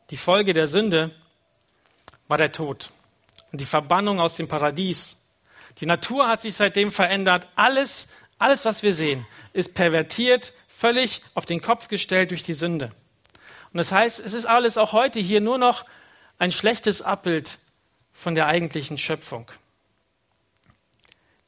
[0.10, 1.16] Die Folge der Sünde
[2.28, 2.92] war der Tod
[3.54, 5.29] und die Verbannung aus dem Paradies.
[5.80, 7.48] Die Natur hat sich seitdem verändert.
[7.56, 12.92] Alles, alles, was wir sehen, ist pervertiert, völlig auf den Kopf gestellt durch die Sünde.
[13.72, 15.86] Und das heißt, es ist alles auch heute hier nur noch
[16.38, 17.60] ein schlechtes Abbild
[18.14, 19.50] von der eigentlichen Schöpfung.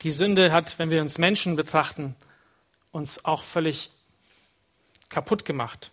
[0.01, 2.15] Die Sünde hat, wenn wir uns Menschen betrachten,
[2.91, 3.89] uns auch völlig
[5.09, 5.91] kaputt gemacht.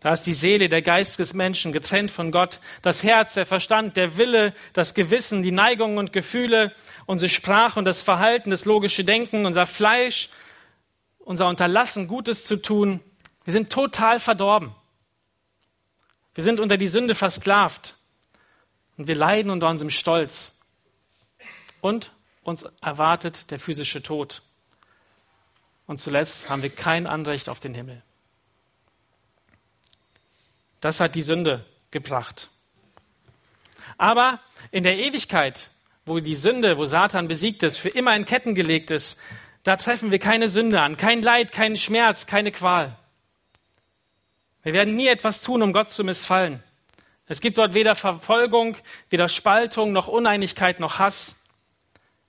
[0.00, 3.96] Da ist die Seele, der Geist des Menschen getrennt von Gott, das Herz, der Verstand,
[3.96, 6.72] der Wille, das Gewissen, die Neigungen und Gefühle,
[7.06, 10.28] unsere Sprache und das Verhalten, das logische Denken, unser Fleisch,
[11.18, 13.00] unser Unterlassen, Gutes zu tun.
[13.44, 14.72] Wir sind total verdorben.
[16.34, 17.94] Wir sind unter die Sünde versklavt
[18.96, 20.60] und wir leiden unter unserem Stolz.
[21.80, 24.42] Und uns erwartet der physische Tod.
[25.86, 28.02] Und zuletzt haben wir kein Anrecht auf den Himmel.
[30.80, 32.48] Das hat die Sünde gebracht.
[33.96, 35.70] Aber in der Ewigkeit,
[36.06, 39.20] wo die Sünde, wo Satan besiegt ist, für immer in Ketten gelegt ist,
[39.64, 42.96] da treffen wir keine Sünde an, kein Leid, keinen Schmerz, keine Qual.
[44.62, 46.62] Wir werden nie etwas tun, um Gott zu missfallen.
[47.26, 48.76] Es gibt dort weder Verfolgung,
[49.10, 51.44] weder Spaltung, noch Uneinigkeit, noch Hass.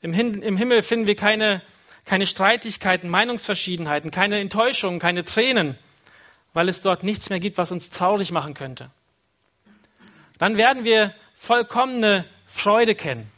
[0.01, 1.61] Im, Himmel finden wir keine,
[2.05, 5.77] keine Streitigkeiten, Meinungsverschiedenheiten, keine Enttäuschungen, keine Tränen
[6.53, 8.89] weil es dort nichts mehr gibt, was uns traurig machen könnte.
[10.37, 13.31] Dann werden wir vollkommene Freude kennen.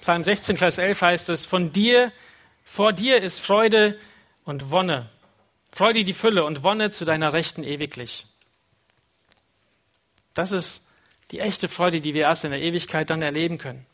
[0.00, 2.12] Psalm 16, Vers 11 heißt es, von dir,
[2.64, 3.98] vor dir ist Freude
[4.44, 5.10] und Wonne.
[5.72, 8.26] Freude die Fülle und Wonne zu deiner Rechten ewiglich.
[10.32, 10.88] Das ist
[11.32, 13.84] die echte Freude, die wir erst in der Ewigkeit dann erleben können.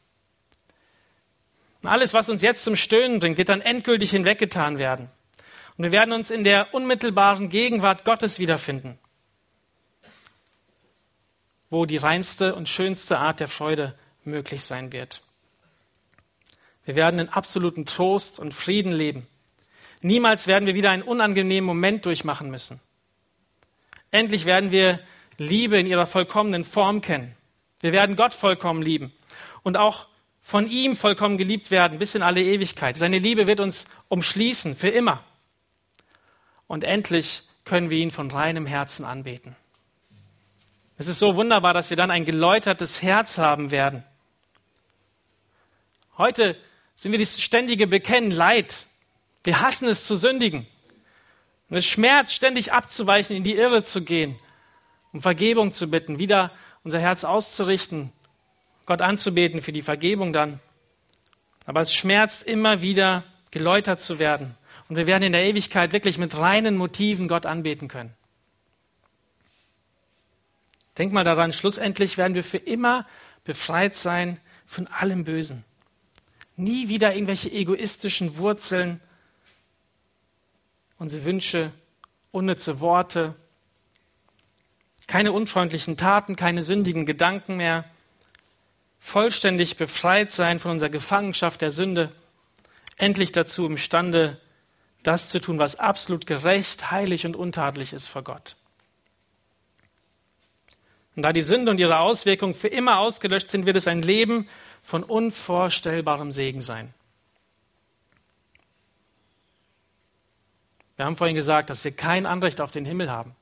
[1.84, 5.08] alles, was uns jetzt zum Stöhnen bringt, wird dann endgültig hinweggetan werden.
[5.76, 8.98] Und wir werden uns in der unmittelbaren Gegenwart Gottes wiederfinden,
[11.70, 15.22] wo die reinste und schönste Art der Freude möglich sein wird.
[16.84, 19.26] Wir werden in absoluten Trost und Frieden leben.
[20.02, 22.80] Niemals werden wir wieder einen unangenehmen Moment durchmachen müssen.
[24.10, 25.00] Endlich werden wir
[25.38, 27.34] Liebe in ihrer vollkommenen Form kennen.
[27.80, 29.12] Wir werden Gott vollkommen lieben
[29.62, 30.08] und auch
[30.40, 32.96] von ihm vollkommen geliebt werden bis in alle Ewigkeit.
[32.96, 35.24] Seine Liebe wird uns umschließen für immer
[36.72, 39.54] und endlich können wir ihn von reinem Herzen anbeten.
[40.96, 44.04] Es ist so wunderbar, dass wir dann ein geläutertes Herz haben werden.
[46.16, 46.56] Heute
[46.96, 48.86] sind wir dieses ständige Bekennen Leid.
[49.44, 50.66] Wir hassen es zu sündigen.
[51.68, 54.38] Und es schmerzt, ständig abzuweichen, in die Irre zu gehen,
[55.12, 56.52] um Vergebung zu bitten, wieder
[56.84, 58.14] unser Herz auszurichten,
[58.86, 60.58] Gott anzubeten für die Vergebung dann.
[61.66, 64.56] Aber es schmerzt immer wieder, geläutert zu werden.
[64.88, 68.14] Und wir werden in der Ewigkeit wirklich mit reinen Motiven Gott anbeten können.
[70.98, 73.06] Denk mal daran, schlussendlich werden wir für immer
[73.44, 75.64] befreit sein von allem Bösen.
[76.56, 79.00] Nie wieder irgendwelche egoistischen Wurzeln,
[80.98, 81.72] unsere Wünsche,
[82.30, 83.34] unnütze Worte,
[85.12, 87.84] Keine unfreundlichen Taten, keine sündigen Gedanken mehr.
[88.98, 92.12] Vollständig befreit sein von unserer Gefangenschaft der Sünde.
[92.96, 94.40] Endlich dazu imstande,
[95.02, 98.56] das zu tun, was absolut gerecht, heilig und untadelig ist vor Gott.
[101.14, 104.48] Und da die Sünde und ihre Auswirkungen für immer ausgelöscht sind, wird es ein Leben
[104.82, 106.94] von unvorstellbarem Segen sein.
[110.96, 113.34] Wir haben vorhin gesagt, dass wir kein Anrecht auf den Himmel haben.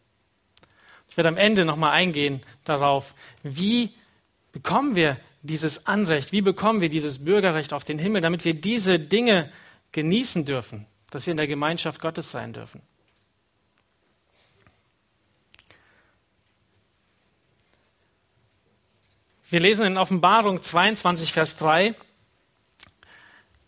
[1.08, 3.92] Ich werde am Ende nochmal eingehen darauf, wie
[4.52, 8.98] bekommen wir dieses Anrecht, wie bekommen wir dieses Bürgerrecht auf den Himmel, damit wir diese
[8.98, 9.50] Dinge
[9.92, 12.82] genießen dürfen, dass wir in der Gemeinschaft Gottes sein dürfen.
[19.50, 21.96] Wir lesen in Offenbarung 22, Vers 3,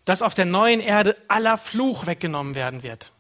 [0.04, 3.12] dass auf der neuen Erde aller Fluch weggenommen werden wird.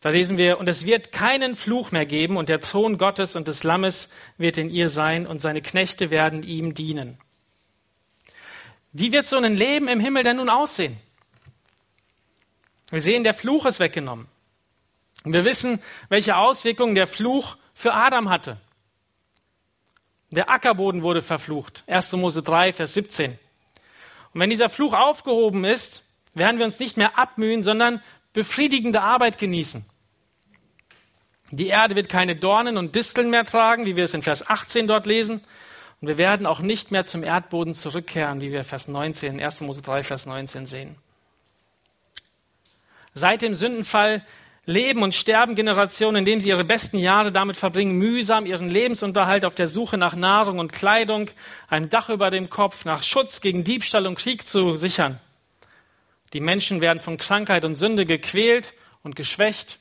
[0.00, 3.48] Da lesen wir, und es wird keinen Fluch mehr geben, und der Thron Gottes und
[3.48, 7.18] des Lammes wird in ihr sein, und seine Knechte werden ihm dienen.
[8.92, 10.98] Wie wird so ein Leben im Himmel denn nun aussehen?
[12.90, 14.28] Wir sehen, der Fluch ist weggenommen.
[15.24, 18.56] Wir wissen, welche Auswirkungen der Fluch für Adam hatte.
[20.30, 21.84] Der Ackerboden wurde verflucht.
[21.86, 22.12] 1.
[22.12, 23.38] Mose 3, Vers 17.
[24.32, 26.02] Und wenn dieser Fluch aufgehoben ist,
[26.34, 29.84] werden wir uns nicht mehr abmühen, sondern befriedigende Arbeit genießen.
[31.50, 34.86] Die Erde wird keine Dornen und Disteln mehr tragen, wie wir es in Vers 18
[34.86, 35.40] dort lesen.
[36.00, 39.62] Und wir werden auch nicht mehr zum Erdboden zurückkehren, wie wir Vers 19, 1.
[39.62, 40.96] Mose 3, Vers 19 sehen.
[43.18, 44.24] Seit dem Sündenfall
[44.64, 49.54] leben und sterben Generationen, indem sie ihre besten Jahre damit verbringen, mühsam ihren Lebensunterhalt auf
[49.54, 51.30] der Suche nach Nahrung und Kleidung,
[51.68, 55.18] einem Dach über dem Kopf, nach Schutz gegen Diebstahl und Krieg zu sichern.
[56.32, 59.78] Die Menschen werden von Krankheit und Sünde gequält und geschwächt.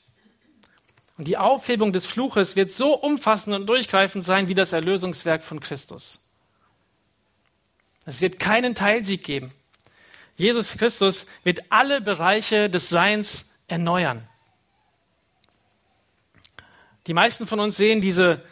[1.17, 5.59] Und die Aufhebung des Fluches wird so umfassend und durchgreifend sein wie das Erlösungswerk von
[5.59, 6.27] Christus.
[8.05, 9.51] Es wird keinen Teilsieg geben.
[10.37, 14.27] Jesus Christus wird alle Bereiche des Seins erneuern.
[17.07, 18.43] Die meisten von uns sehen diese,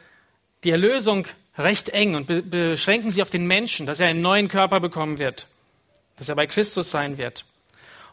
[0.63, 4.47] die Erlösung recht eng und be beschränken sie auf den Menschen, dass er einen neuen
[4.47, 5.47] Körper bekommen wird,
[6.17, 7.45] dass er bei Christus sein wird.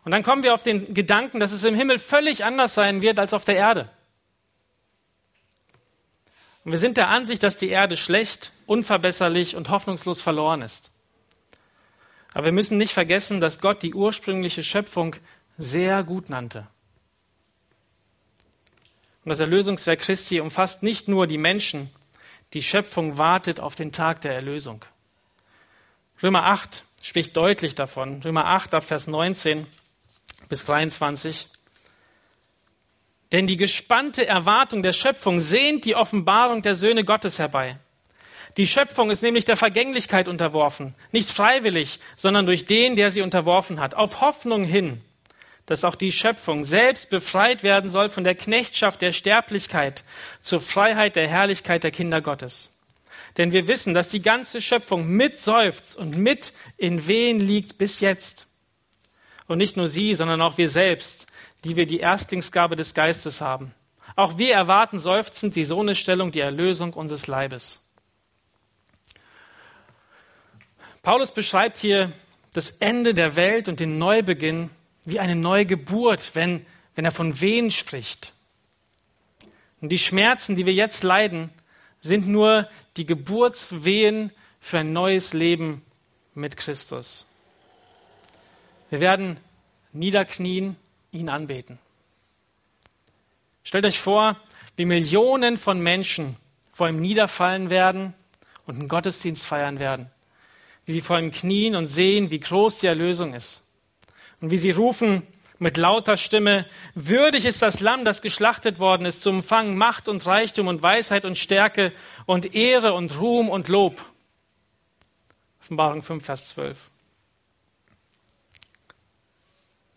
[0.05, 3.19] Und dann kommen wir auf den Gedanken, dass es im Himmel völlig anders sein wird
[3.19, 3.89] als auf der Erde.
[6.65, 10.91] Und wir sind der Ansicht, dass die Erde schlecht, unverbesserlich und hoffnungslos verloren ist.
[12.35, 15.17] Aber wir müssen nicht vergessen, dass Gott die ursprüngliche Schöpfung
[15.59, 16.67] sehr gut nannte.
[19.25, 21.91] Und das Erlösungswerk Christi umfasst nicht nur die Menschen,
[22.55, 24.85] die Schöpfung wartet auf den Tag der Erlösung.
[26.23, 28.23] Römer 8 spricht deutlich davon.
[28.23, 29.67] Römer 8 ab Vers 19
[30.49, 31.49] bis 23.
[33.33, 37.79] Denn die gespannte Erwartung der Schöpfung sehnt die Offenbarung der Söhne Gottes herbei.
[38.57, 43.81] Die Schöpfung ist nämlich der Vergänglichkeit unterworfen, nicht freiwillig, sondern durch den, der sie unterworfen
[43.81, 45.01] hat, auf Hoffnung hin,
[45.67, 50.05] dass auch die Schöpfung selbst befreit werden soll von der Knechtschaft der Sterblichkeit
[50.41, 52.79] zur Freiheit der Herrlichkeit der Kinder Gottes.
[53.39, 58.01] Denn wir wissen, dass die ganze Schöpfung mit seufzt und mit in Wehen liegt bis
[58.01, 58.47] jetzt.
[59.47, 61.27] Und nicht nur sie, sondern auch wir selbst,
[61.65, 63.75] die wir die Erstlingsgabe des Geistes haben.
[64.17, 67.92] Auch wir erwarten seufzend die Sohnestellung, die Erlösung unseres Leibes.
[71.03, 72.13] Paulus beschreibt hier
[72.55, 74.71] das Ende der Welt und den Neubeginn
[75.05, 78.33] wie eine neue Geburt, wenn, wenn er von Wehen spricht.
[79.81, 81.51] Und die Schmerzen, die wir jetzt leiden,
[82.01, 85.83] sind nur die Geburtswehen für ein neues Leben
[86.35, 87.29] mit Christus.
[88.91, 89.39] Wir werden
[89.93, 90.77] niederknien,
[91.11, 91.81] ihn anbeten.
[93.65, 94.37] Stellt euch vor,
[94.77, 96.37] wie Millionen von Menschen
[96.71, 98.15] vor ihm niederfallen werden
[98.67, 100.12] und einen Gottesdienst feiern werden.
[100.85, 103.69] Wie sie vor ihm knien und sehen, wie groß die Erlösung ist
[104.41, 105.23] und wie sie rufen
[105.59, 110.27] mit lauter Stimme, würdig ist das Lamm, das geschlachtet worden ist, zu empfangen Macht und
[110.27, 111.93] Reichtum und Weisheit und Stärke
[112.27, 114.05] und Ehre und Ruhm und Lob.
[115.61, 116.91] Offenbarung 5, Vers 12.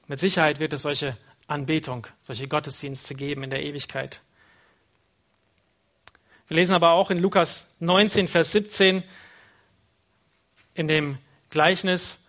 [0.08, 4.22] Mit Sicherheit wird es solche Anbetung, solche Gottesdienste geben in der Ewigkeit.
[6.48, 9.04] Wir lesen aber auch in Lukas 19, Vers 17
[10.76, 11.18] in dem
[11.50, 12.28] Gleichnis,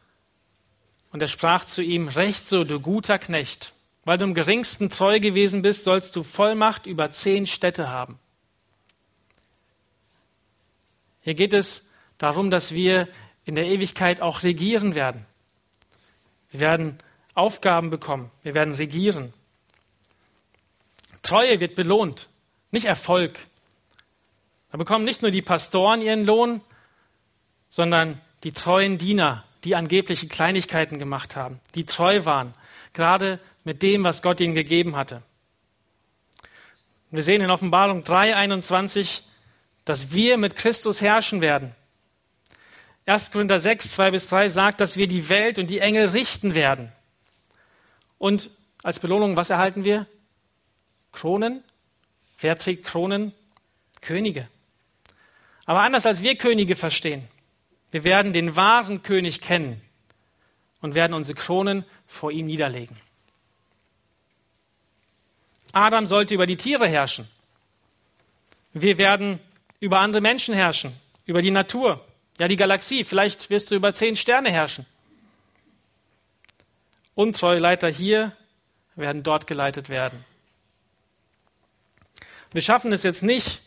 [1.13, 3.73] und er sprach zu ihm, Recht so, du guter Knecht,
[4.05, 8.19] weil du im geringsten treu gewesen bist, sollst du Vollmacht über zehn Städte haben.
[11.21, 13.09] Hier geht es darum, dass wir
[13.45, 15.27] in der Ewigkeit auch regieren werden.
[16.51, 16.99] Wir werden
[17.35, 19.35] Aufgaben bekommen, wir werden regieren.
[21.23, 22.29] Treue wird belohnt,
[22.71, 23.39] nicht Erfolg,
[24.71, 26.61] Da bekommen nicht nur die Pastoren ihren Lohn,
[27.71, 32.55] sondern die treuen Diener, die angebliche Kleinigkeiten gemacht haben, die treu waren,
[32.93, 35.21] gerade mit dem, was Gott ihnen gegeben hatte.
[37.11, 39.23] Wir sehen in Offenbarung 3,21,
[39.85, 41.75] dass wir mit Christus herrschen werden.
[43.07, 43.33] 1.
[43.33, 46.93] Korinther 6, 2 bis 3 sagt, dass wir die Welt und die Engel richten werden.
[48.17, 48.49] Und
[48.85, 50.07] als Belohnung, was erhalten wir?
[51.11, 51.65] Kronen.
[52.39, 53.33] Wer trägt Kronen?
[54.03, 54.47] Könige.
[55.65, 57.29] Aber anders als wir Könige verstehen.
[57.97, 59.81] Wir werden den wahren König kennen
[60.83, 62.95] und werden unsere Kronen vor ihm niederlegen.
[65.73, 67.27] Adam sollte über die Tiere herrschen.
[68.75, 69.41] Wir werden
[69.81, 70.93] über andere Menschen herrschen,
[71.25, 72.05] über die Natur,
[72.39, 73.03] ja die Galaxie.
[73.03, 74.85] Vielleicht wirst du über zehn Sterne herrschen.
[77.15, 78.37] Untreue Leiter hier
[78.95, 80.23] werden dort geleitet werden.
[82.53, 83.63] Wir schaffen es jetzt nicht,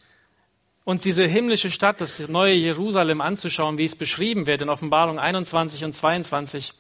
[0.90, 5.86] uns diese himmlische Stadt, das neue Jerusalem anzuschauen, wie es beschrieben wird in Offenbarung 21
[5.86, 6.74] und 22.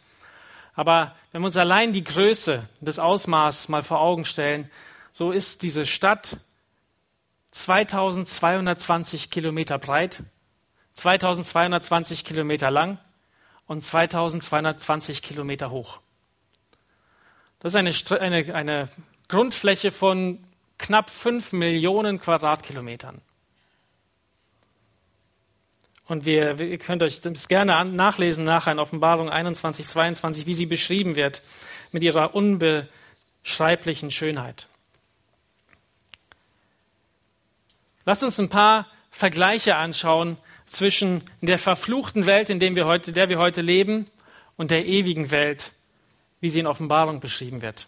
[0.73, 4.71] Aber wenn wir uns allein die Größe, das Ausmaß mal vor Augen stellen,
[5.11, 6.37] so ist diese Stadt
[7.51, 10.23] 2220 Kilometer breit,
[10.93, 12.97] 2220 Kilometer lang
[13.67, 15.99] und 2220 Kilometer hoch.
[17.59, 18.89] Das ist eine, eine, eine
[19.27, 20.43] Grundfläche von
[20.79, 23.21] knapp 5 Millionen Quadratkilometern.
[26.09, 30.65] Und wir, ihr könnt euch das gerne nachlesen nachher in Offenbarung 21, 22, wie sie
[30.65, 31.43] beschrieben wird
[31.91, 34.67] mit ihrer unbeschreiblichen Schönheit.
[38.05, 43.29] Lasst uns ein paar Vergleiche anschauen zwischen der verfluchten Welt, in der wir heute, der
[43.29, 44.07] wir heute leben,
[44.57, 45.71] und der ewigen Welt,
[46.41, 47.85] wie sie in Offenbarung beschrieben wird.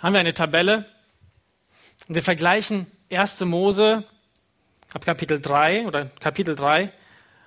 [0.00, 0.84] Haben wir eine Tabelle.
[2.08, 3.40] Wir vergleichen 1.
[3.42, 4.04] Mose
[4.92, 6.92] ab Kapitel 3 oder Kapitel 3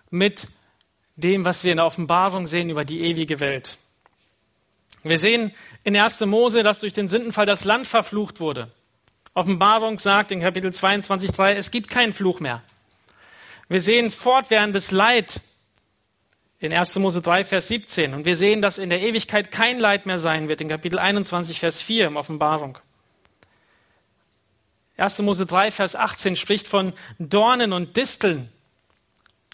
[0.09, 0.47] mit
[1.15, 3.77] dem, was wir in der Offenbarung sehen über die ewige Welt.
[5.03, 5.51] Wir sehen
[5.83, 6.21] in 1.
[6.21, 8.71] Mose, dass durch den Sündenfall das Land verflucht wurde.
[9.33, 12.61] Offenbarung sagt in Kapitel 22,3, es gibt keinen Fluch mehr.
[13.67, 15.41] Wir sehen fortwährendes Leid
[16.59, 16.95] in 1.
[16.99, 18.13] Mose 3, Vers 17.
[18.13, 21.59] Und wir sehen, dass in der Ewigkeit kein Leid mehr sein wird in Kapitel 21,
[21.59, 22.77] Vers 4 im Offenbarung.
[24.97, 25.19] 1.
[25.19, 28.49] Mose 3, Vers 18 spricht von Dornen und Disteln.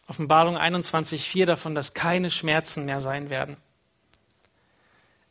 [0.07, 3.57] Offenbarung 21, 4 davon, dass keine Schmerzen mehr sein werden.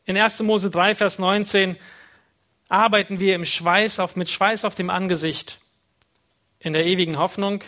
[0.05, 0.39] In 1.
[0.41, 1.77] Mose 3, Vers 19
[2.69, 5.59] arbeiten wir im Schweiß auf, mit Schweiß auf dem Angesicht.
[6.59, 7.63] In der ewigen Hoffnung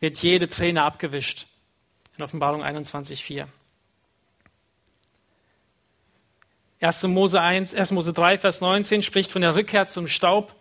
[0.00, 1.46] wird jede Träne abgewischt.
[2.18, 3.48] In Offenbarung 21, 4.
[6.80, 7.02] 1.
[7.04, 7.90] Mose 1, 1.
[7.92, 10.54] Mose 3, Vers 19 spricht von der Rückkehr zum Staub.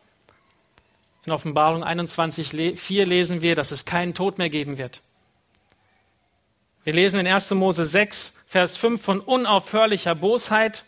[1.26, 5.02] In Offenbarung 21, 4 lesen wir, dass es keinen Tod mehr geben wird.
[6.84, 7.50] Wir lesen in 1.
[7.52, 10.86] Mose 6, Vers 5 von unaufhörlicher Bosheit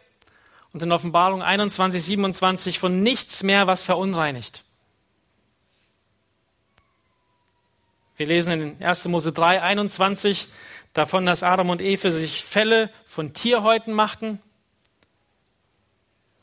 [0.74, 4.64] und in Offenbarung 21, 27 von nichts mehr, was verunreinigt.
[8.16, 9.08] Wir lesen in 1.
[9.08, 10.50] Mose 3, 21
[10.94, 14.40] davon, dass Adam und Eve sich Fälle von Tierhäuten machten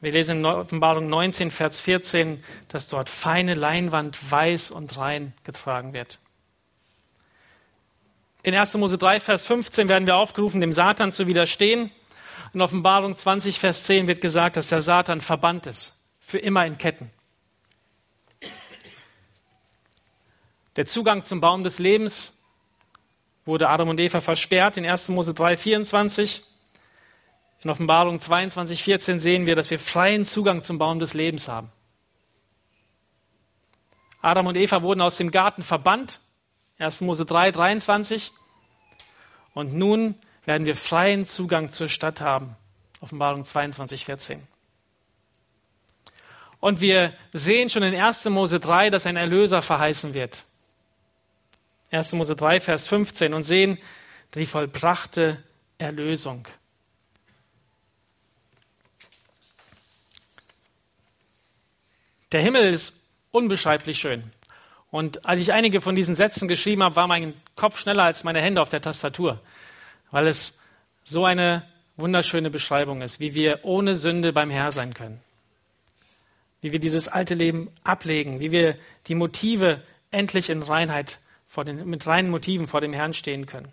[0.05, 5.93] wir lesen in Offenbarung 19, Vers 14, dass dort feine Leinwand weiß und rein getragen
[5.93, 6.19] wird.
[8.43, 8.75] In 1.
[8.75, 11.91] Mose 3, Vers 15 werden wir aufgerufen, dem Satan zu widerstehen.
[12.53, 16.77] In Offenbarung 20, Vers 10 wird gesagt, dass der Satan verbannt ist, für immer in
[16.77, 17.11] Ketten.
[20.77, 22.43] Der Zugang zum Baum des Lebens
[23.47, 25.09] wurde Adam und Eva versperrt in 1.
[25.09, 26.43] Mose 3, 24.
[27.65, 31.73] In Offenbarung 22, 14 sehen wir, dass wir freien Zugang zum Baum des Lebens haben.
[34.21, 36.21] Adam und Eva wurden aus dem Garten verbannt.
[36.79, 37.01] 1.
[37.01, 38.33] Mose 3, 23.
[39.55, 42.55] Und nun werden wir freien Zugang zur Stadt haben.
[43.01, 44.47] Offenbarung 22, 14.
[46.61, 48.27] Und wir sehen schon in 1.
[48.27, 50.45] Mose 3, dass ein Erlöser verheißen wird.
[51.93, 52.13] 1.
[52.13, 53.79] Mose 3, Vers 15 und sehen
[54.35, 55.43] die vollbrachte
[55.79, 56.47] Erlösung.
[62.35, 64.25] Der Himmel ist unbeschreiblich schön.
[64.91, 68.41] Und als ich einige von diesen Sätzen geschrieben habe, war mein Kopf schneller als meine
[68.41, 69.41] Hände auf der Tastatur,
[70.11, 70.61] weil es
[71.05, 71.65] so eine
[71.97, 75.21] wunderschöne Beschreibung ist, wie wir ohne Sünde beim Herr sein können.
[76.61, 78.77] Wie wir dieses alte Leben ablegen, wie wir
[79.07, 79.81] die Motive
[80.11, 83.73] endlich in Reinheit vor den, mit reinen Motiven vor dem Herrn stehen können.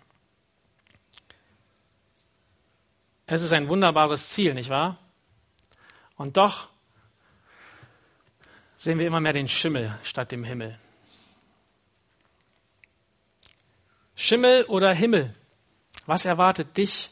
[3.26, 4.98] Es ist ein wunderbares Ziel, nicht wahr?
[6.14, 6.68] Und doch
[8.82, 10.76] sehen wir immer mehr den Schimmel statt dem Himmel.
[14.16, 15.32] Schimmel oder Himmel?
[16.06, 17.08] Was erwartet dich?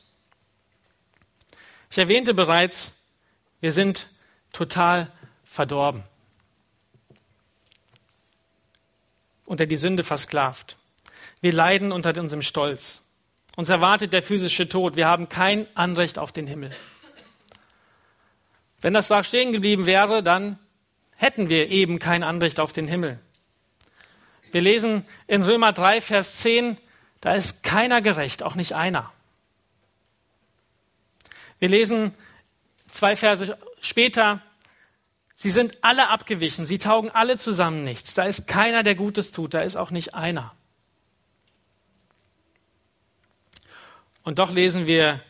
[1.88, 3.06] Ich erwähnte bereits,
[3.60, 4.08] wir sind
[4.52, 5.12] total
[5.44, 6.02] verdorben.
[9.44, 10.76] Unter die Sünde versklavt.
[11.40, 13.08] Wir leiden unter unserem Stolz.
[13.54, 14.96] Uns erwartet der physische Tod.
[14.96, 16.72] Wir haben kein Anrecht auf den Himmel.
[18.80, 20.58] Wenn das da stehen geblieben wäre, dann
[21.20, 23.18] hätten wir eben kein Anrecht auf den Himmel.
[24.52, 26.78] Wir lesen in Römer 3, Vers 10,
[27.20, 29.12] da ist keiner gerecht, auch nicht einer.
[31.58, 32.14] Wir lesen
[32.90, 34.40] zwei Verse später,
[35.34, 38.14] sie sind alle abgewichen, sie taugen alle zusammen nichts.
[38.14, 40.54] Da ist keiner, der Gutes tut, da ist auch nicht einer.
[44.22, 45.20] Und doch lesen wir,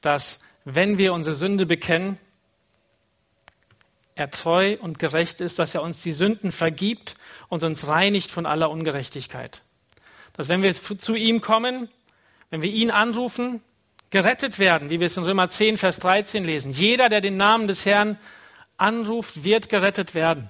[0.00, 2.16] dass wenn wir unsere Sünde bekennen,
[4.14, 7.14] er treu und gerecht ist, dass er uns die Sünden vergibt
[7.48, 9.62] und uns reinigt von aller Ungerechtigkeit.
[10.34, 11.88] Dass wenn wir zu ihm kommen,
[12.50, 13.60] wenn wir ihn anrufen,
[14.10, 16.70] gerettet werden, wie wir es in Römer 10, Vers 13 lesen.
[16.70, 18.18] Jeder, der den Namen des Herrn
[18.76, 20.48] anruft, wird gerettet werden.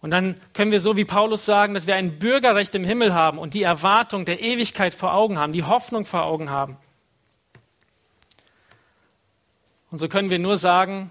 [0.00, 3.38] Und dann können wir so wie Paulus sagen, dass wir ein Bürgerrecht im Himmel haben
[3.38, 6.76] und die Erwartung der Ewigkeit vor Augen haben, die Hoffnung vor Augen haben.
[9.90, 11.10] Und so können wir nur sagen,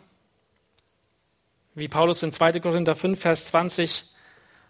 [1.80, 2.60] wie Paulus in 2.
[2.60, 4.06] Korinther 5, Vers 20,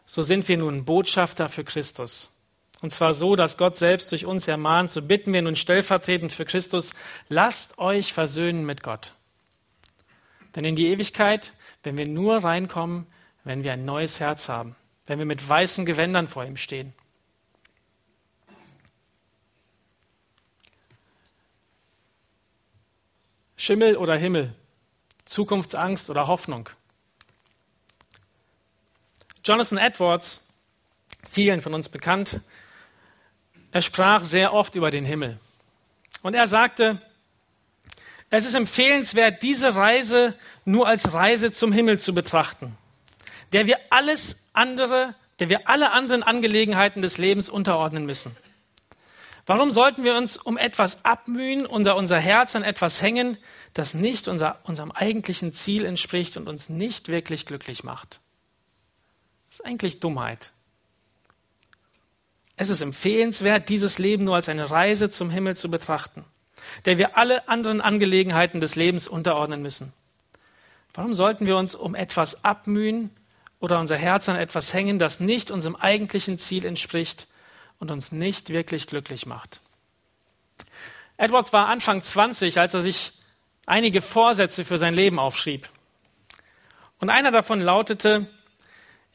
[0.06, 2.36] so sind wir nun Botschafter für Christus.
[2.82, 6.46] Und zwar so, dass Gott selbst durch uns ermahnt, so bitten wir nun stellvertretend für
[6.46, 6.94] Christus,
[7.28, 9.14] lasst euch versöhnen mit Gott.
[10.56, 11.54] Denn in die Ewigkeit,
[11.84, 13.06] wenn wir nur reinkommen,
[13.44, 16.94] wenn wir ein neues Herz haben, wenn wir mit weißen Gewändern vor ihm stehen.
[23.58, 24.56] Schimmel oder Himmel,
[25.26, 26.70] Zukunftsangst oder Hoffnung.
[29.44, 30.48] Jonathan Edwards,
[31.28, 32.42] vielen von uns bekannt,
[33.72, 35.40] er sprach sehr oft über den Himmel.
[36.22, 37.02] Und er sagte,
[38.30, 40.36] es ist empfehlenswert, diese Reise
[40.66, 42.78] nur als Reise zum Himmel zu betrachten,
[43.54, 48.36] der wir alles andere, der wir alle anderen Angelegenheiten des Lebens unterordnen müssen.
[49.46, 53.38] Warum sollten wir uns um etwas abmühen, unter unser Herz an etwas hängen,
[53.74, 58.20] das nicht unser, unserem eigentlichen Ziel entspricht und uns nicht wirklich glücklich macht?
[59.60, 60.54] Ist eigentlich Dummheit.
[62.56, 66.24] Es ist empfehlenswert, dieses Leben nur als eine Reise zum Himmel zu betrachten,
[66.86, 69.92] der wir alle anderen Angelegenheiten des Lebens unterordnen müssen.
[70.94, 73.10] Warum sollten wir uns um etwas abmühen
[73.60, 77.28] oder unser Herz an etwas hängen, das nicht unserem eigentlichen Ziel entspricht
[77.80, 79.60] und uns nicht wirklich glücklich macht?
[81.18, 83.12] Edwards war Anfang 20, als er sich
[83.66, 85.70] einige Vorsätze für sein Leben aufschrieb.
[87.00, 88.30] Und einer davon lautete,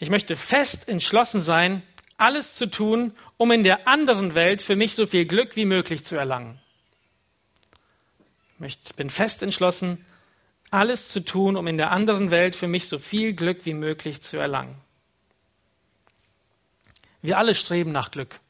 [0.04, 1.82] ich möchte fest entschlossen sein,
[2.18, 6.04] alles zu tun, um in der anderen Welt für mich so viel Glück wie möglich
[6.04, 6.60] zu erlangen.
[8.60, 10.04] Ich bin fest entschlossen,
[10.70, 14.20] alles zu tun, um in der anderen Welt für mich so viel Glück wie möglich
[14.20, 14.76] zu erlangen.
[17.22, 18.40] Wir alle streben nach Glück.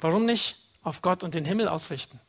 [0.00, 2.20] Warum nicht auf Gott und den Himmel ausrichten?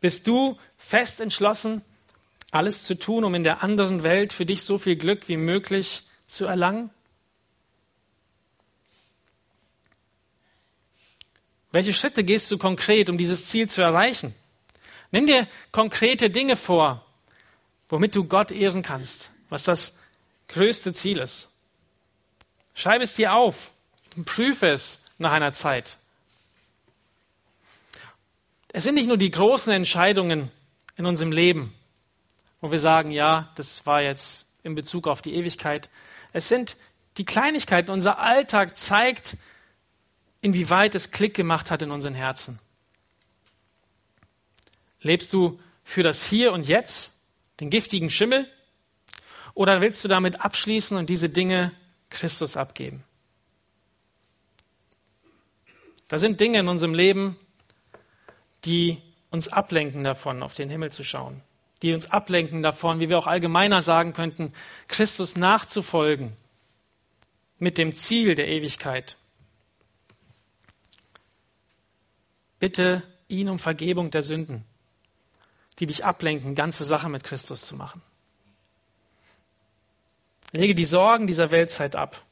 [0.00, 1.84] Bist du fest entschlossen,
[2.56, 6.02] alles zu tun, um in der anderen Welt für dich so viel Glück wie möglich
[6.26, 6.90] zu erlangen?
[11.72, 14.34] Welche Schritte gehst du konkret, um dieses Ziel zu erreichen?
[15.10, 17.04] Nimm dir konkrete Dinge vor,
[17.88, 19.98] womit du Gott ehren kannst, was das
[20.48, 21.52] größte Ziel ist.
[22.74, 23.72] Schreib es dir auf
[24.16, 25.98] und prüfe es nach einer Zeit.
[28.72, 30.50] Es sind nicht nur die großen Entscheidungen
[30.96, 31.74] in unserem Leben,
[32.60, 35.90] wo wir sagen, ja, das war jetzt in Bezug auf die Ewigkeit.
[36.32, 36.76] Es sind
[37.16, 37.90] die Kleinigkeiten.
[37.90, 39.36] Unser Alltag zeigt,
[40.40, 42.58] inwieweit es Klick gemacht hat in unseren Herzen.
[45.00, 47.28] Lebst du für das Hier und Jetzt,
[47.60, 48.50] den giftigen Schimmel?
[49.54, 51.72] Oder willst du damit abschließen und diese Dinge
[52.10, 53.04] Christus abgeben?
[56.08, 57.36] Da sind Dinge in unserem Leben,
[58.64, 59.00] die
[59.30, 61.42] uns ablenken davon, auf den Himmel zu schauen
[61.82, 64.52] die uns ablenken davon, wie wir auch allgemeiner sagen könnten,
[64.88, 66.36] Christus nachzufolgen
[67.58, 69.16] mit dem Ziel der Ewigkeit.
[72.58, 74.64] Bitte ihn um Vergebung der Sünden,
[75.78, 78.02] die dich ablenken, ganze Sache mit Christus zu machen.
[80.52, 82.22] Lege die Sorgen dieser Weltzeit ab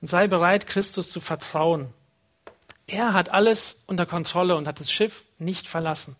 [0.00, 1.92] und sei bereit, Christus zu vertrauen.
[2.86, 6.16] Er hat alles unter Kontrolle und hat das Schiff nicht verlassen.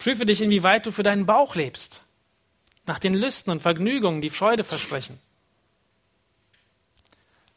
[0.00, 2.00] Prüfe dich, inwieweit du für deinen Bauch lebst,
[2.86, 5.20] nach den Lüsten und Vergnügungen, die Freude versprechen.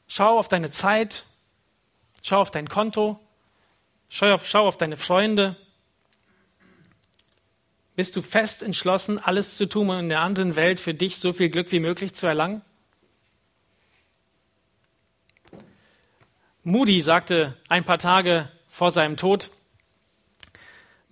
[0.10, 1.24] Schau auf deine Zeit,
[2.22, 3.18] schau auf dein Konto,
[4.10, 5.56] schau auf, schau auf deine Freunde.
[7.96, 11.32] Bist du fest entschlossen, alles zu tun, um in der anderen Welt für dich so
[11.32, 12.62] viel Glück wie möglich zu erlangen?
[16.64, 19.50] Moody sagte ein paar Tage vor seinem Tod,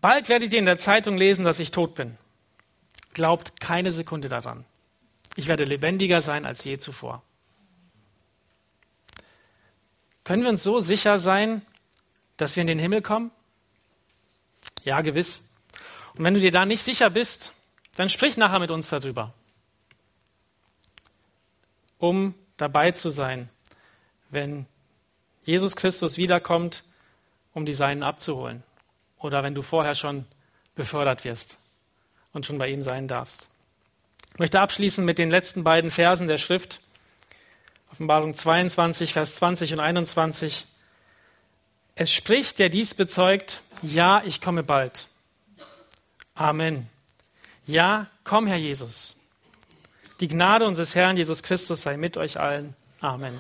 [0.02, 2.18] bald werdet ihr in der Zeitung lesen, dass ich tot bin.
[3.14, 4.66] Glaubt keine Sekunde daran.
[5.36, 7.24] Ich werde lebendiger sein als je zuvor.
[10.24, 11.62] Können wir uns so sicher sein,
[12.38, 13.32] dass wir in den Himmel kommen?
[14.84, 15.50] Ja, gewiss.
[16.16, 17.54] Und wenn du dir da nicht sicher bist,
[17.96, 19.34] dann sprich nachher mit uns darüber,
[21.98, 23.50] um dabei zu sein,
[24.30, 24.66] wenn
[25.44, 26.84] Jesus Christus wiederkommt,
[27.54, 28.64] um die Seinen abzuholen.
[29.22, 30.26] Oder wenn du vorher schon
[30.76, 31.60] befördert wirst
[32.34, 33.50] und schon bei ihm sein darfst.
[34.34, 36.80] Ich möchte abschließen mit den letzten beiden Versen der Schrift.
[37.92, 40.66] Offenbarung 22, Vers 20 und 21.
[41.96, 45.08] Es spricht, der dies bezeugt, ja, ich komme bald.
[46.36, 46.90] Amen.
[47.66, 49.18] Ja, komm, Herr Jesus.
[50.20, 52.76] Die Gnade unseres Herrn Jesus Christus sei mit euch allen.
[53.02, 53.38] Amen.